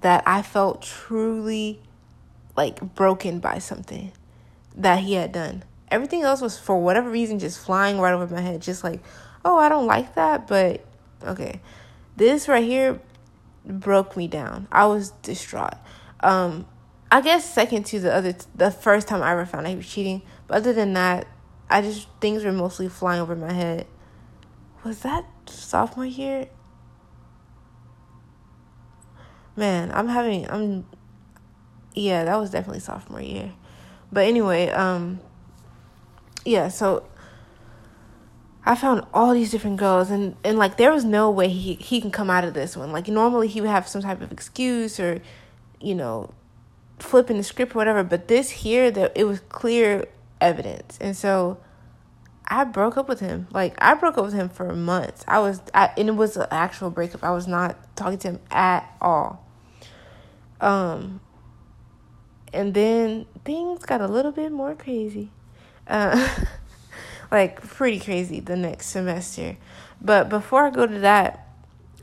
that 0.00 0.22
I 0.26 0.42
felt 0.42 0.82
truly 0.82 1.80
like 2.56 2.94
broken 2.94 3.40
by 3.40 3.58
something 3.58 4.12
that 4.76 5.00
he 5.00 5.14
had 5.14 5.32
done. 5.32 5.64
Everything 5.90 6.22
else 6.22 6.40
was 6.40 6.58
for 6.58 6.78
whatever 6.78 7.10
reason 7.10 7.38
just 7.38 7.58
flying 7.58 7.98
right 7.98 8.14
over 8.14 8.32
my 8.32 8.40
head, 8.40 8.62
just 8.62 8.84
like, 8.84 9.00
oh, 9.44 9.58
I 9.58 9.68
don't 9.68 9.86
like 9.86 10.14
that, 10.14 10.46
but 10.46 10.84
okay. 11.24 11.60
This 12.16 12.48
right 12.48 12.64
here 12.64 13.00
broke 13.66 14.16
me 14.16 14.28
down. 14.28 14.68
I 14.70 14.86
was 14.86 15.10
distraught. 15.22 15.74
Um, 16.20 16.66
I 17.10 17.20
guess 17.20 17.52
second 17.52 17.84
to 17.86 18.00
the 18.00 18.14
other, 18.14 18.34
the 18.54 18.70
first 18.70 19.08
time 19.08 19.22
I 19.22 19.32
ever 19.32 19.44
found 19.44 19.66
out 19.66 19.70
he 19.70 19.76
was 19.76 19.88
cheating. 19.88 20.22
But 20.46 20.58
other 20.58 20.72
than 20.72 20.92
that, 20.94 21.26
I 21.72 21.80
just 21.80 22.06
things 22.20 22.44
were 22.44 22.52
mostly 22.52 22.88
flying 22.88 23.20
over 23.20 23.34
my 23.34 23.52
head. 23.52 23.86
Was 24.84 25.00
that 25.00 25.24
sophomore 25.46 26.04
year? 26.04 26.48
Man, 29.56 29.90
I'm 29.92 30.08
having 30.08 30.48
I'm 30.50 30.84
yeah, 31.94 32.24
that 32.24 32.36
was 32.36 32.50
definitely 32.50 32.80
sophomore 32.80 33.22
year. 33.22 33.52
But 34.12 34.26
anyway, 34.26 34.68
um 34.68 35.20
yeah, 36.44 36.68
so 36.68 37.04
I 38.66 38.74
found 38.74 39.06
all 39.14 39.32
these 39.32 39.50
different 39.50 39.78
girls 39.78 40.10
and, 40.10 40.36
and 40.44 40.58
like 40.58 40.76
there 40.76 40.92
was 40.92 41.04
no 41.04 41.30
way 41.30 41.48
he 41.48 41.74
he 41.74 42.02
can 42.02 42.10
come 42.10 42.28
out 42.28 42.44
of 42.44 42.52
this 42.52 42.76
one. 42.76 42.92
Like 42.92 43.08
normally 43.08 43.48
he 43.48 43.62
would 43.62 43.70
have 43.70 43.88
some 43.88 44.02
type 44.02 44.20
of 44.20 44.30
excuse 44.30 45.00
or, 45.00 45.22
you 45.80 45.94
know, 45.94 46.34
flipping 46.98 47.38
the 47.38 47.42
script 47.42 47.74
or 47.74 47.78
whatever, 47.78 48.04
but 48.04 48.28
this 48.28 48.50
here 48.50 48.90
that 48.90 49.12
it 49.14 49.24
was 49.24 49.40
clear 49.48 50.06
evidence. 50.42 50.98
And 51.00 51.16
so 51.16 51.58
I 52.46 52.64
broke 52.64 52.96
up 52.96 53.08
with 53.08 53.20
him. 53.20 53.46
Like 53.52 53.74
I 53.78 53.94
broke 53.94 54.18
up 54.18 54.24
with 54.24 54.34
him 54.34 54.48
for 54.48 54.74
months. 54.74 55.24
I 55.26 55.38
was 55.38 55.62
I, 55.72 55.90
and 55.96 56.08
it 56.08 56.16
was 56.16 56.36
an 56.36 56.46
actual 56.50 56.90
breakup. 56.90 57.24
I 57.24 57.30
was 57.30 57.46
not 57.46 57.96
talking 57.96 58.18
to 58.18 58.28
him 58.32 58.40
at 58.50 58.94
all. 59.00 59.46
Um 60.60 61.20
and 62.52 62.74
then 62.74 63.26
things 63.44 63.84
got 63.84 64.00
a 64.00 64.08
little 64.08 64.32
bit 64.32 64.52
more 64.52 64.74
crazy. 64.74 65.30
Uh, 65.86 66.28
like 67.30 67.62
pretty 67.62 67.98
crazy 67.98 68.40
the 68.40 68.56
next 68.56 68.88
semester. 68.88 69.56
But 70.00 70.28
before 70.28 70.66
I 70.66 70.70
go 70.70 70.86
to 70.86 70.98
that, 70.98 71.48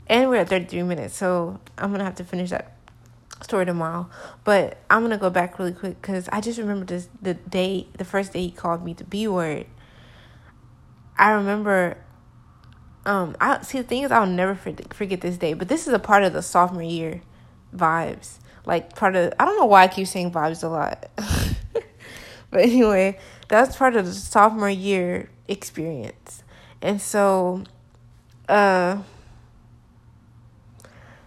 and 0.08 0.28
we're 0.28 0.36
at 0.36 0.48
33 0.48 0.82
minutes, 0.82 1.16
so 1.16 1.60
I'm 1.78 1.92
gonna 1.92 2.02
have 2.02 2.16
to 2.16 2.24
finish 2.24 2.50
that 2.50 2.72
story 3.40 3.66
tomorrow. 3.66 4.08
But 4.44 4.78
I'm 4.88 5.02
gonna 5.02 5.18
go 5.18 5.30
back 5.30 5.58
really 5.58 5.72
quick 5.72 6.00
because 6.00 6.28
I 6.32 6.40
just 6.40 6.58
remember 6.58 6.84
this 6.84 7.08
the 7.20 7.34
day, 7.34 7.88
the 7.96 8.04
first 8.04 8.32
day 8.32 8.42
he 8.42 8.50
called 8.50 8.84
me 8.84 8.92
the 8.92 9.04
B 9.04 9.28
word. 9.28 9.66
I 11.18 11.30
remember. 11.32 11.98
Um, 13.06 13.34
I 13.40 13.62
see 13.62 13.78
the 13.78 13.84
thing 13.84 14.02
is 14.02 14.12
I'll 14.12 14.26
never 14.26 14.54
forget 14.54 15.22
this 15.22 15.38
day, 15.38 15.54
but 15.54 15.68
this 15.68 15.86
is 15.86 15.94
a 15.94 15.98
part 15.98 16.22
of 16.22 16.34
the 16.34 16.42
sophomore 16.42 16.82
year 16.82 17.22
vibes 17.74 18.40
like 18.66 18.94
part 18.94 19.16
of 19.16 19.32
I 19.38 19.44
don't 19.44 19.58
know 19.58 19.66
why 19.66 19.82
I 19.82 19.88
keep 19.88 20.06
saying 20.06 20.32
vibes 20.32 20.62
a 20.62 20.68
lot. 20.68 21.10
but 22.50 22.60
anyway, 22.60 23.18
that's 23.48 23.76
part 23.76 23.96
of 23.96 24.06
the 24.06 24.12
sophomore 24.12 24.70
year 24.70 25.30
experience. 25.48 26.42
And 26.82 27.00
so 27.00 27.64
uh 28.48 29.02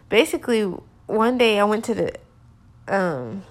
basically 0.09 0.73
one 1.13 1.37
day 1.37 1.59
I 1.59 1.63
went 1.63 1.85
to 1.85 1.93
the 1.93 2.13
um 2.87 3.43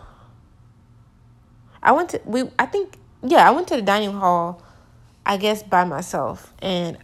I 1.83 1.93
went 1.93 2.11
to 2.11 2.21
we 2.25 2.51
I 2.59 2.67
think 2.67 2.99
yeah, 3.23 3.49
I 3.49 3.53
went 3.53 3.69
to 3.69 3.77
the 3.77 3.83
dining 3.83 4.13
hall 4.13 4.63
I 5.25 5.37
guess 5.37 5.63
by 5.63 5.85
myself 5.85 6.53
and 6.61 6.99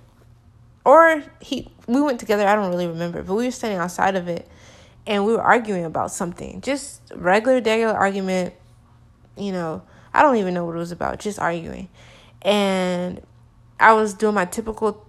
or 0.85 1.23
he 1.40 1.71
we 1.88 2.01
went 2.03 2.21
together, 2.21 2.47
I 2.47 2.55
don't 2.55 2.71
really 2.71 2.87
remember, 2.87 3.23
but 3.23 3.35
we 3.35 3.47
were 3.47 3.51
standing 3.51 3.79
outside 3.79 4.14
of 4.14 4.29
it 4.29 4.49
and 5.07 5.25
we 5.25 5.33
were 5.33 5.42
arguing 5.42 5.85
about 5.85 6.12
something. 6.12 6.61
Just 6.61 7.01
regular, 7.14 7.62
regular 7.62 7.94
argument. 7.94 8.55
You 9.37 9.53
know, 9.53 9.83
I 10.12 10.23
don't 10.23 10.37
even 10.37 10.53
know 10.53 10.66
what 10.66 10.77
it 10.77 10.79
was 10.79 10.92
about, 10.92 11.18
just 11.18 11.38
arguing. 11.38 11.88
And 12.42 13.23
I 13.81 13.94
was 13.94 14.12
doing 14.12 14.35
my 14.35 14.44
typical 14.44 15.07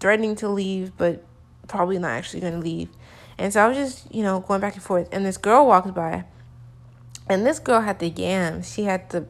threatening 0.00 0.34
to 0.36 0.48
leave, 0.48 0.96
but 0.96 1.24
probably 1.68 1.98
not 1.98 2.10
actually 2.10 2.40
going 2.40 2.54
to 2.54 2.58
leave. 2.58 2.88
And 3.40 3.52
so 3.52 3.64
I 3.64 3.68
was 3.68 3.76
just, 3.76 4.14
you 4.14 4.22
know, 4.22 4.38
going 4.40 4.60
back 4.60 4.74
and 4.74 4.82
forth. 4.82 5.08
And 5.10 5.26
this 5.26 5.36
girl 5.36 5.66
walked 5.66 5.94
by. 5.94 6.24
And 7.28 7.44
this 7.44 7.58
girl 7.58 7.80
had 7.80 7.98
the 7.98 8.08
yams. 8.08 8.72
She 8.72 8.84
had 8.84 9.10
the, 9.10 9.26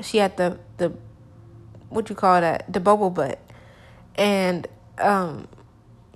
she 0.00 0.18
had 0.18 0.36
the, 0.36 0.58
the, 0.76 0.92
what 1.88 2.08
you 2.08 2.14
call 2.14 2.40
that? 2.40 2.72
The 2.72 2.80
bubble 2.80 3.10
butt. 3.10 3.40
And, 4.14 4.68
um, 4.98 5.48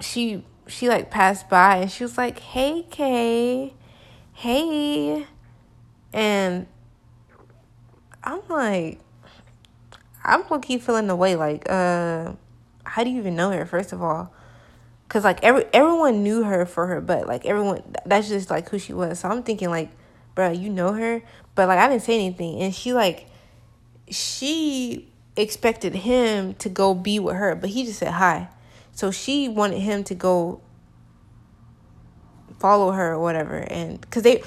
she 0.01 0.45
she 0.67 0.89
like 0.89 1.11
passed 1.11 1.49
by 1.49 1.77
and 1.77 1.91
she 1.91 2.05
was 2.05 2.17
like, 2.17 2.39
"Hey, 2.39 2.87
Kay, 2.91 3.75
hey," 4.33 5.27
and 6.13 6.67
I'm 8.23 8.41
like, 8.49 9.01
I'm 10.25 10.45
low 10.49 10.59
key 10.59 10.79
feeling 10.79 11.07
the 11.07 11.17
way 11.17 11.37
like, 11.37 11.69
uh, 11.69 12.33
how 12.85 13.05
do 13.05 13.11
you 13.11 13.19
even 13.19 13.37
know 13.37 13.51
her? 13.51 13.67
First 13.67 13.93
of 13.93 14.03
all, 14.03 14.33
cause 15.11 15.25
like 15.25 15.43
every 15.43 15.67
everyone 15.75 16.23
knew 16.23 16.45
her 16.45 16.65
for 16.65 16.87
her 16.87 17.01
butt, 17.03 17.27
like 17.27 17.45
everyone 17.45 17.83
that's 18.07 18.29
just 18.29 18.49
like 18.49 18.71
who 18.71 18.79
she 18.79 18.95
was. 18.95 19.19
So 19.19 19.29
I'm 19.29 19.43
thinking 19.43 19.69
like, 19.69 19.91
bro, 20.35 20.51
you 20.51 20.71
know 20.71 20.95
her, 20.95 21.21
but 21.55 21.69
like 21.69 21.79
I 21.79 21.89
didn't 21.89 22.03
say 22.03 22.15
anything, 22.15 22.63
and 22.63 22.75
she 22.75 22.95
like, 22.95 23.27
she 24.09 25.13
expected 25.37 25.95
him 25.95 26.55
to 26.55 26.69
go 26.69 26.95
be 26.95 27.19
with 27.19 27.37
her, 27.37 27.55
but 27.55 27.71
he 27.71 27.85
just 27.85 27.99
said 27.99 28.13
hi. 28.13 28.49
So 28.93 29.11
she 29.11 29.49
wanted 29.49 29.81
him 29.81 30.05
to 30.05 30.15
go 30.15 30.61
follow 32.59 32.93
her 32.93 33.13
or 33.13 33.19
whatever. 33.19 33.57
And 33.57 34.01
because 34.01 34.23
they 34.23 34.43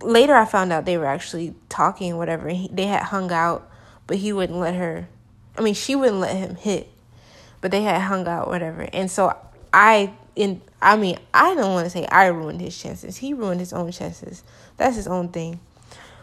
later 0.00 0.34
I 0.34 0.46
found 0.46 0.72
out 0.72 0.86
they 0.86 0.96
were 0.96 1.06
actually 1.06 1.54
talking 1.68 2.16
whatever. 2.16 2.48
He, 2.48 2.70
they 2.72 2.86
had 2.86 3.02
hung 3.02 3.30
out, 3.30 3.70
but 4.06 4.16
he 4.16 4.32
wouldn't 4.32 4.58
let 4.58 4.74
her. 4.76 5.08
I 5.58 5.62
mean, 5.62 5.74
she 5.74 5.94
wouldn't 5.94 6.20
let 6.20 6.36
him 6.36 6.56
hit, 6.56 6.88
but 7.60 7.70
they 7.70 7.82
had 7.82 8.00
hung 8.02 8.26
out, 8.28 8.48
whatever. 8.48 8.88
And 8.92 9.10
so 9.10 9.36
I, 9.72 10.12
in, 10.34 10.60
I 10.80 10.96
mean, 10.96 11.18
I 11.32 11.54
don't 11.54 11.72
want 11.72 11.86
to 11.86 11.90
say 11.90 12.06
I 12.06 12.26
ruined 12.26 12.60
his 12.60 12.76
chances. 12.78 13.16
He 13.16 13.34
ruined 13.34 13.60
his 13.60 13.72
own 13.72 13.92
chances. 13.92 14.42
That's 14.76 14.96
his 14.96 15.06
own 15.06 15.28
thing. 15.28 15.60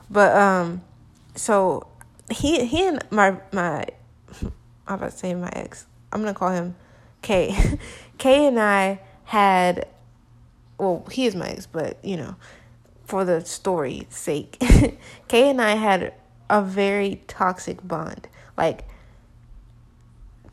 But 0.10 0.36
um, 0.36 0.82
so 1.36 1.88
he 2.30 2.66
he 2.66 2.88
and 2.88 3.04
my 3.10 3.38
my, 3.52 3.86
I'm 4.88 4.96
about 4.96 5.12
to 5.12 5.18
say 5.18 5.34
my 5.34 5.50
ex. 5.54 5.86
I'm 6.12 6.22
gonna 6.22 6.34
call 6.34 6.52
him 6.52 6.76
K. 7.22 7.80
K 8.18 8.48
and 8.48 8.60
I 8.60 9.00
had, 9.26 9.88
well, 10.78 11.06
he 11.12 11.26
is 11.26 11.36
my 11.36 11.48
ex, 11.48 11.66
but 11.66 11.98
you 12.04 12.18
know, 12.18 12.36
for 13.06 13.26
the 13.26 13.44
story's 13.44 14.06
sake, 14.10 14.58
Kay 15.28 15.50
and 15.50 15.62
I 15.62 15.76
had 15.76 16.14
a 16.50 16.62
very 16.62 17.22
toxic 17.28 17.86
bond. 17.86 18.28
Like 18.58 18.88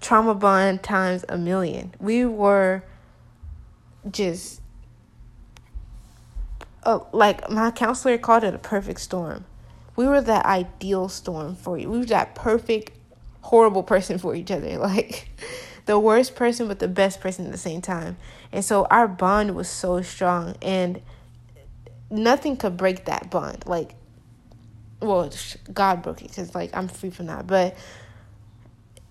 trauma 0.01 0.35
bond 0.35 0.83
times 0.83 1.25
a 1.29 1.37
million. 1.37 1.95
We 2.01 2.25
were 2.25 2.83
just 4.11 4.61
uh, 6.85 7.01
like 7.13 7.51
my 7.51 7.71
counselor 7.71 8.17
called 8.19 8.45
it 8.45 8.55
a 8.55 8.59
perfect 8.59 9.01
storm. 9.01 9.45
We 9.97 10.07
were 10.07 10.21
that 10.23 10.47
ideal 10.47 11.09
storm 11.09 11.57
for 11.57 11.79
you. 11.79 11.91
We 11.91 11.99
were 11.99 12.07
that 12.07 12.35
perfect 12.35 12.93
horrible 13.43 13.83
person 13.83 14.19
for 14.19 14.35
each 14.35 14.51
other. 14.51 14.79
Like 14.79 15.29
the 15.87 15.99
worst 15.99 16.37
person 16.37 16.69
but 16.69 16.79
the 16.79 16.89
best 16.89 17.21
person 17.21 17.47
at 17.47 17.53
the 17.53 17.59
same 17.59 17.83
time. 17.83 18.17
And 18.53 18.65
so 18.65 18.87
our 18.91 19.09
bond 19.09 19.55
was 19.55 19.69
so 19.69 20.03
strong 20.03 20.57
and 20.63 21.01
nothing 22.11 22.57
could 22.57 22.77
break 22.77 23.05
that 23.07 23.31
bond. 23.31 23.65
Like, 23.67 23.95
well, 25.01 25.31
God 25.73 26.03
broke 26.03 26.23
it 26.23 26.29
because 26.29 26.55
like 26.55 26.71
I'm 26.75 26.89
free 26.89 27.11
from 27.11 27.27
that, 27.27 27.47
but 27.47 27.77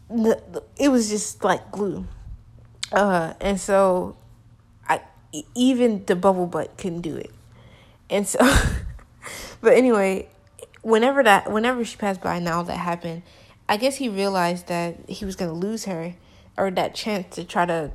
it 0.09 0.89
was 0.89 1.09
just 1.09 1.43
like 1.43 1.71
glue. 1.71 2.05
Uh, 2.91 3.33
and 3.39 3.59
so 3.59 4.17
I 4.87 5.01
even 5.55 6.05
the 6.05 6.15
bubble 6.15 6.47
butt 6.47 6.77
couldn't 6.77 7.01
do 7.01 7.15
it. 7.15 7.31
And 8.09 8.27
so, 8.27 8.39
but 9.61 9.73
anyway, 9.73 10.29
whenever 10.81 11.23
that 11.23 11.51
whenever 11.51 11.85
she 11.85 11.97
passed 11.97 12.21
by, 12.21 12.39
now 12.39 12.63
that 12.63 12.77
happened, 12.77 13.23
I 13.67 13.77
guess 13.77 13.97
he 13.97 14.09
realized 14.09 14.67
that 14.67 14.97
he 15.07 15.25
was 15.25 15.35
gonna 15.35 15.53
lose 15.53 15.85
her 15.85 16.15
or 16.57 16.71
that 16.71 16.95
chance 16.95 17.35
to 17.35 17.43
try 17.43 17.65
to 17.65 17.91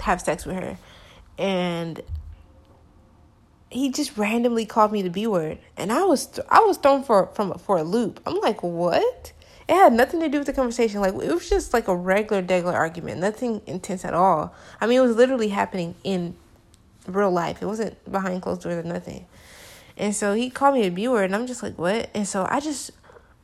have 0.00 0.20
sex 0.20 0.46
with 0.46 0.56
her, 0.56 0.78
and 1.38 2.00
he 3.70 3.90
just 3.90 4.16
randomly 4.16 4.64
called 4.64 4.92
me 4.92 5.02
the 5.02 5.10
B 5.10 5.26
word, 5.26 5.58
and 5.76 5.92
I 5.92 6.04
was 6.04 6.40
I 6.48 6.60
was 6.60 6.78
thrown 6.78 7.02
for 7.02 7.26
from 7.34 7.58
for 7.58 7.76
a 7.76 7.82
loop. 7.82 8.20
I'm 8.24 8.40
like, 8.40 8.62
what? 8.62 9.32
It 9.68 9.74
had 9.74 9.92
nothing 9.92 10.20
to 10.20 10.28
do 10.28 10.38
with 10.38 10.46
the 10.46 10.52
conversation. 10.52 11.00
Like 11.00 11.14
it 11.14 11.32
was 11.32 11.48
just 11.48 11.72
like 11.72 11.88
a 11.88 11.96
regular, 11.96 12.42
regular 12.42 12.74
argument, 12.74 13.20
nothing 13.20 13.62
intense 13.66 14.04
at 14.04 14.14
all. 14.14 14.54
I 14.80 14.86
mean, 14.86 14.98
it 14.98 15.02
was 15.02 15.16
literally 15.16 15.48
happening 15.48 15.96
in 16.04 16.36
real 17.06 17.30
life. 17.30 17.62
It 17.62 17.66
wasn't 17.66 18.10
behind 18.10 18.42
closed 18.42 18.62
doors 18.62 18.84
or 18.84 18.88
nothing. 18.88 19.26
And 19.96 20.14
so 20.14 20.34
he 20.34 20.50
called 20.50 20.74
me 20.74 20.86
a 20.86 21.10
word, 21.10 21.24
and 21.24 21.34
I'm 21.34 21.46
just 21.46 21.62
like, 21.62 21.78
what? 21.78 22.10
And 22.14 22.28
so 22.28 22.46
I 22.48 22.60
just 22.60 22.90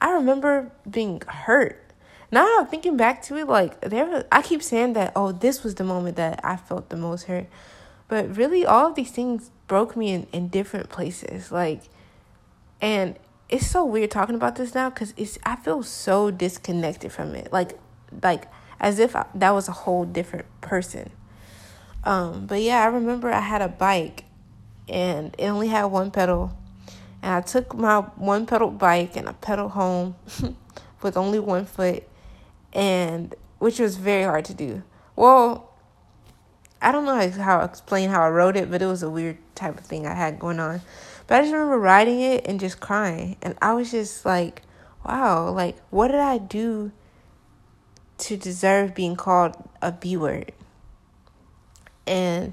I 0.01 0.13
remember 0.13 0.71
being 0.89 1.23
hurt. 1.27 1.79
Now 2.31 2.59
I'm 2.59 2.67
thinking 2.67 2.97
back 2.97 3.23
to 3.25 3.37
it, 3.37 3.47
like 3.47 3.81
there, 3.81 4.25
I 4.31 4.43
keep 4.43 4.63
saying 4.63 4.95
that. 4.95 5.13
Oh, 5.17 5.33
this 5.33 5.63
was 5.63 5.75
the 5.75 5.85
moment 5.85 6.17
that 6.17 6.41
I 6.45 6.57
felt 6.57 6.89
the 6.89 6.97
most 6.97 7.25
hurt. 7.25 7.47
But 8.09 8.37
really, 8.37 8.67
all 8.67 8.89
of 8.89 8.95
these 8.95 9.11
things 9.11 9.51
broke 9.67 9.97
me 9.97 10.13
in, 10.13 10.27
in 10.33 10.49
different 10.49 10.91
places. 10.91 11.51
Like, 11.51 11.83
and 12.81 13.19
it's 13.53 13.67
so 13.67 13.85
weird 13.85 14.11
talking 14.11 14.35
about 14.35 14.57
this 14.57 14.75
now 14.75 14.89
because 14.89 15.13
it's 15.19 15.39
I 15.45 15.57
feel 15.57 15.83
so 15.83 16.31
disconnected 16.31 17.13
from 17.13 17.35
it. 17.35 17.53
Like, 17.53 17.79
like 18.23 18.45
as 18.81 18.99
if 18.99 19.15
I, 19.15 19.27
that 19.35 19.51
was 19.51 19.69
a 19.69 19.73
whole 19.73 20.07
different 20.07 20.47
person. 20.63 21.11
Um, 22.03 22.47
but 22.47 22.63
yeah, 22.63 22.83
I 22.83 22.87
remember 22.87 23.31
I 23.31 23.41
had 23.41 23.61
a 23.61 23.69
bike 23.69 24.25
and 24.89 25.35
it 25.39 25.49
only 25.49 25.69
had 25.69 25.85
one 25.85 26.11
pedal. 26.11 26.57
And 27.21 27.35
I 27.35 27.41
took 27.43 27.75
my 27.75 28.01
one 28.17 28.47
pedal 28.47 28.71
bike 28.71 29.17
and 29.17 29.29
I 29.29 29.33
pedaled 29.33 29.73
home 29.73 30.17
with 31.03 31.19
only 31.19 31.39
one 31.39 31.67
foot 31.67 32.05
and 32.73 33.35
which 33.59 33.79
was 33.79 33.97
very 33.97 34.25
hard 34.25 34.47
to 34.47 34.55
do. 34.55 34.83
Well, 35.15 35.71
I 36.81 36.91
don't 36.91 37.05
know 37.05 37.31
how 37.43 37.59
to 37.59 37.65
explain 37.67 38.09
how 38.09 38.23
I 38.23 38.31
wrote 38.31 38.57
it, 38.57 38.71
but 38.71 38.81
it 38.81 38.87
was 38.87 39.03
a 39.03 39.11
weird 39.11 39.37
type 39.55 39.79
of 39.79 39.85
thing 39.85 40.07
I 40.07 40.15
had 40.15 40.39
going 40.39 40.59
on. 40.59 40.81
But 41.33 41.39
I 41.39 41.45
just 41.45 41.55
remember 41.55 41.79
writing 41.79 42.21
it 42.21 42.47
and 42.47 42.61
just 42.61 42.79
crying. 42.79 43.39
And 43.41 43.57
I 43.63 43.73
was 43.73 43.91
just 43.91 44.27
like, 44.27 44.61
wow, 45.03 45.49
like, 45.49 45.79
what 45.89 46.09
did 46.09 46.21
I 46.21 46.37
do 46.37 46.93
to 48.19 48.37
deserve 48.37 48.95
being 48.95 49.17
called 49.17 49.57
a 49.81 49.93
B 49.93 50.15
word? 50.15 50.53
And 52.07 52.53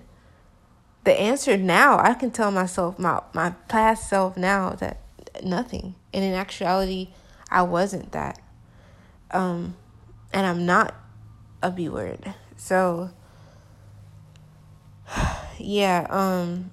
the 1.04 1.12
answer 1.12 1.58
now, 1.58 2.00
I 2.00 2.14
can 2.14 2.32
tell 2.32 2.52
myself, 2.52 2.98
my, 2.98 3.22
my 3.34 3.50
past 3.68 4.08
self 4.08 4.38
now, 4.38 4.70
that 4.76 5.02
nothing. 5.44 5.96
And 6.14 6.24
in 6.24 6.34
actuality, 6.34 7.10
I 7.52 7.64
wasn't 7.64 8.14
that. 8.14 8.40
Um, 9.32 9.76
and 10.32 10.48
I'm 10.48 10.66
not 10.66 10.96
a 11.62 11.70
B 11.70 11.90
word. 11.90 12.34
So, 12.56 13.10
yeah, 15.60 16.08
um 16.10 16.72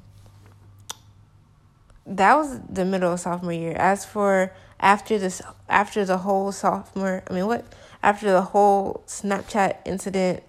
that 2.06 2.36
was 2.36 2.60
the 2.68 2.84
middle 2.84 3.12
of 3.12 3.20
sophomore 3.20 3.52
year. 3.52 3.72
As 3.72 4.04
for 4.04 4.52
after 4.78 5.18
this 5.18 5.42
after 5.68 6.04
the 6.04 6.18
whole 6.18 6.52
sophomore 6.52 7.22
I 7.28 7.32
mean 7.32 7.46
what 7.46 7.64
after 8.02 8.30
the 8.30 8.42
whole 8.42 9.02
Snapchat 9.06 9.78
incident 9.84 10.42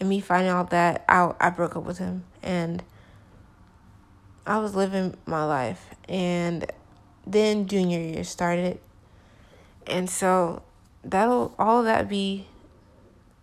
and 0.00 0.08
me 0.08 0.20
finding 0.20 0.50
out 0.50 0.70
that 0.70 1.04
I 1.08 1.32
I 1.40 1.50
broke 1.50 1.76
up 1.76 1.84
with 1.84 1.98
him 1.98 2.24
and 2.42 2.82
I 4.46 4.58
was 4.58 4.74
living 4.74 5.14
my 5.26 5.44
life 5.44 5.94
and 6.08 6.70
then 7.26 7.66
junior 7.66 8.00
year 8.00 8.24
started 8.24 8.80
and 9.86 10.08
so 10.08 10.62
that'll 11.04 11.54
all 11.58 11.82
that 11.82 12.08
be 12.08 12.46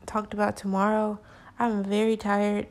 talked 0.05 0.34
about 0.34 0.57
tomorrow. 0.57 1.19
I'm 1.59 1.84
very 1.84 2.17
tired 2.17 2.67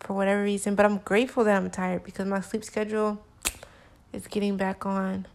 for 0.00 0.14
whatever 0.14 0.42
reason. 0.42 0.74
But 0.74 0.86
I'm 0.86 0.98
grateful 0.98 1.44
that 1.44 1.56
I'm 1.56 1.70
tired 1.70 2.04
because 2.04 2.26
my 2.26 2.40
sleep 2.40 2.64
schedule 2.64 3.24
is 4.12 4.26
getting 4.26 4.56
back 4.56 4.86
on. 4.86 5.26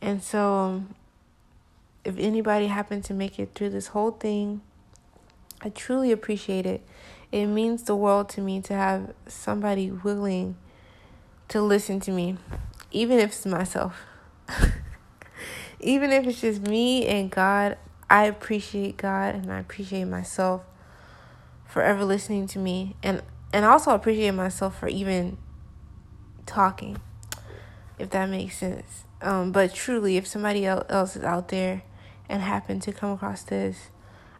And 0.00 0.22
so, 0.22 0.54
um, 0.54 0.94
if 2.04 2.18
anybody 2.18 2.66
happened 2.66 3.04
to 3.04 3.14
make 3.14 3.38
it 3.38 3.54
through 3.54 3.70
this 3.70 3.88
whole 3.88 4.10
thing, 4.10 4.60
I 5.62 5.70
truly 5.70 6.12
appreciate 6.12 6.66
it. 6.66 6.86
It 7.32 7.46
means 7.46 7.84
the 7.84 7.96
world 7.96 8.28
to 8.30 8.40
me 8.40 8.60
to 8.62 8.74
have 8.74 9.14
somebody 9.26 9.90
willing 9.90 10.56
to 11.48 11.62
listen 11.62 12.00
to 12.00 12.10
me, 12.10 12.36
even 12.92 13.18
if 13.18 13.30
it's 13.30 13.46
myself. 13.46 14.00
even 15.80 16.12
if 16.12 16.26
it's 16.26 16.40
just 16.40 16.62
me 16.62 17.06
and 17.06 17.30
God, 17.30 17.78
I 18.10 18.24
appreciate 18.24 18.96
God 18.96 19.34
and 19.34 19.50
I 19.50 19.58
appreciate 19.58 20.04
myself 20.04 20.62
forever 21.66 22.04
listening 22.04 22.46
to 22.48 22.58
me. 22.58 22.96
And 23.02 23.22
and 23.52 23.64
also 23.64 23.92
appreciate 23.92 24.32
myself 24.32 24.78
for 24.78 24.88
even 24.88 25.38
talking, 26.44 26.98
if 27.98 28.10
that 28.10 28.28
makes 28.28 28.58
sense. 28.58 29.04
Um, 29.20 29.52
but 29.52 29.74
truly, 29.74 30.16
if 30.16 30.26
somebody 30.26 30.66
else 30.66 31.16
is 31.16 31.22
out 31.22 31.48
there 31.48 31.82
and 32.28 32.42
happen 32.42 32.80
to 32.80 32.92
come 32.92 33.12
across 33.12 33.42
this, 33.42 33.90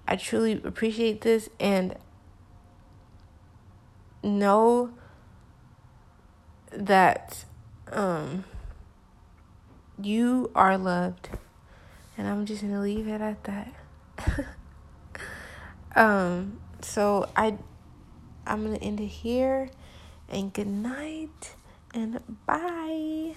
I 0.07 0.16
truly 0.16 0.61
appreciate 0.64 1.22
this 1.22 1.48
and 1.59 1.96
know 4.22 4.90
that 6.70 7.44
um, 7.90 8.44
you 10.00 10.50
are 10.55 10.76
loved. 10.76 11.30
And 12.16 12.28
I'm 12.28 12.46
just 12.46 12.62
gonna 12.62 12.80
leave 12.80 13.09
it 13.09 13.20
at 13.20 13.44
that. 13.44 13.74
um, 15.96 16.61
so 16.80 17.28
I 17.34 17.57
I'm 18.46 18.64
going 18.64 18.76
to 18.78 18.82
end 18.82 19.00
it 19.00 19.07
here. 19.07 19.70
And 20.28 20.52
good 20.52 20.66
night 20.66 21.57
and 21.95 22.20
bye. 22.47 23.34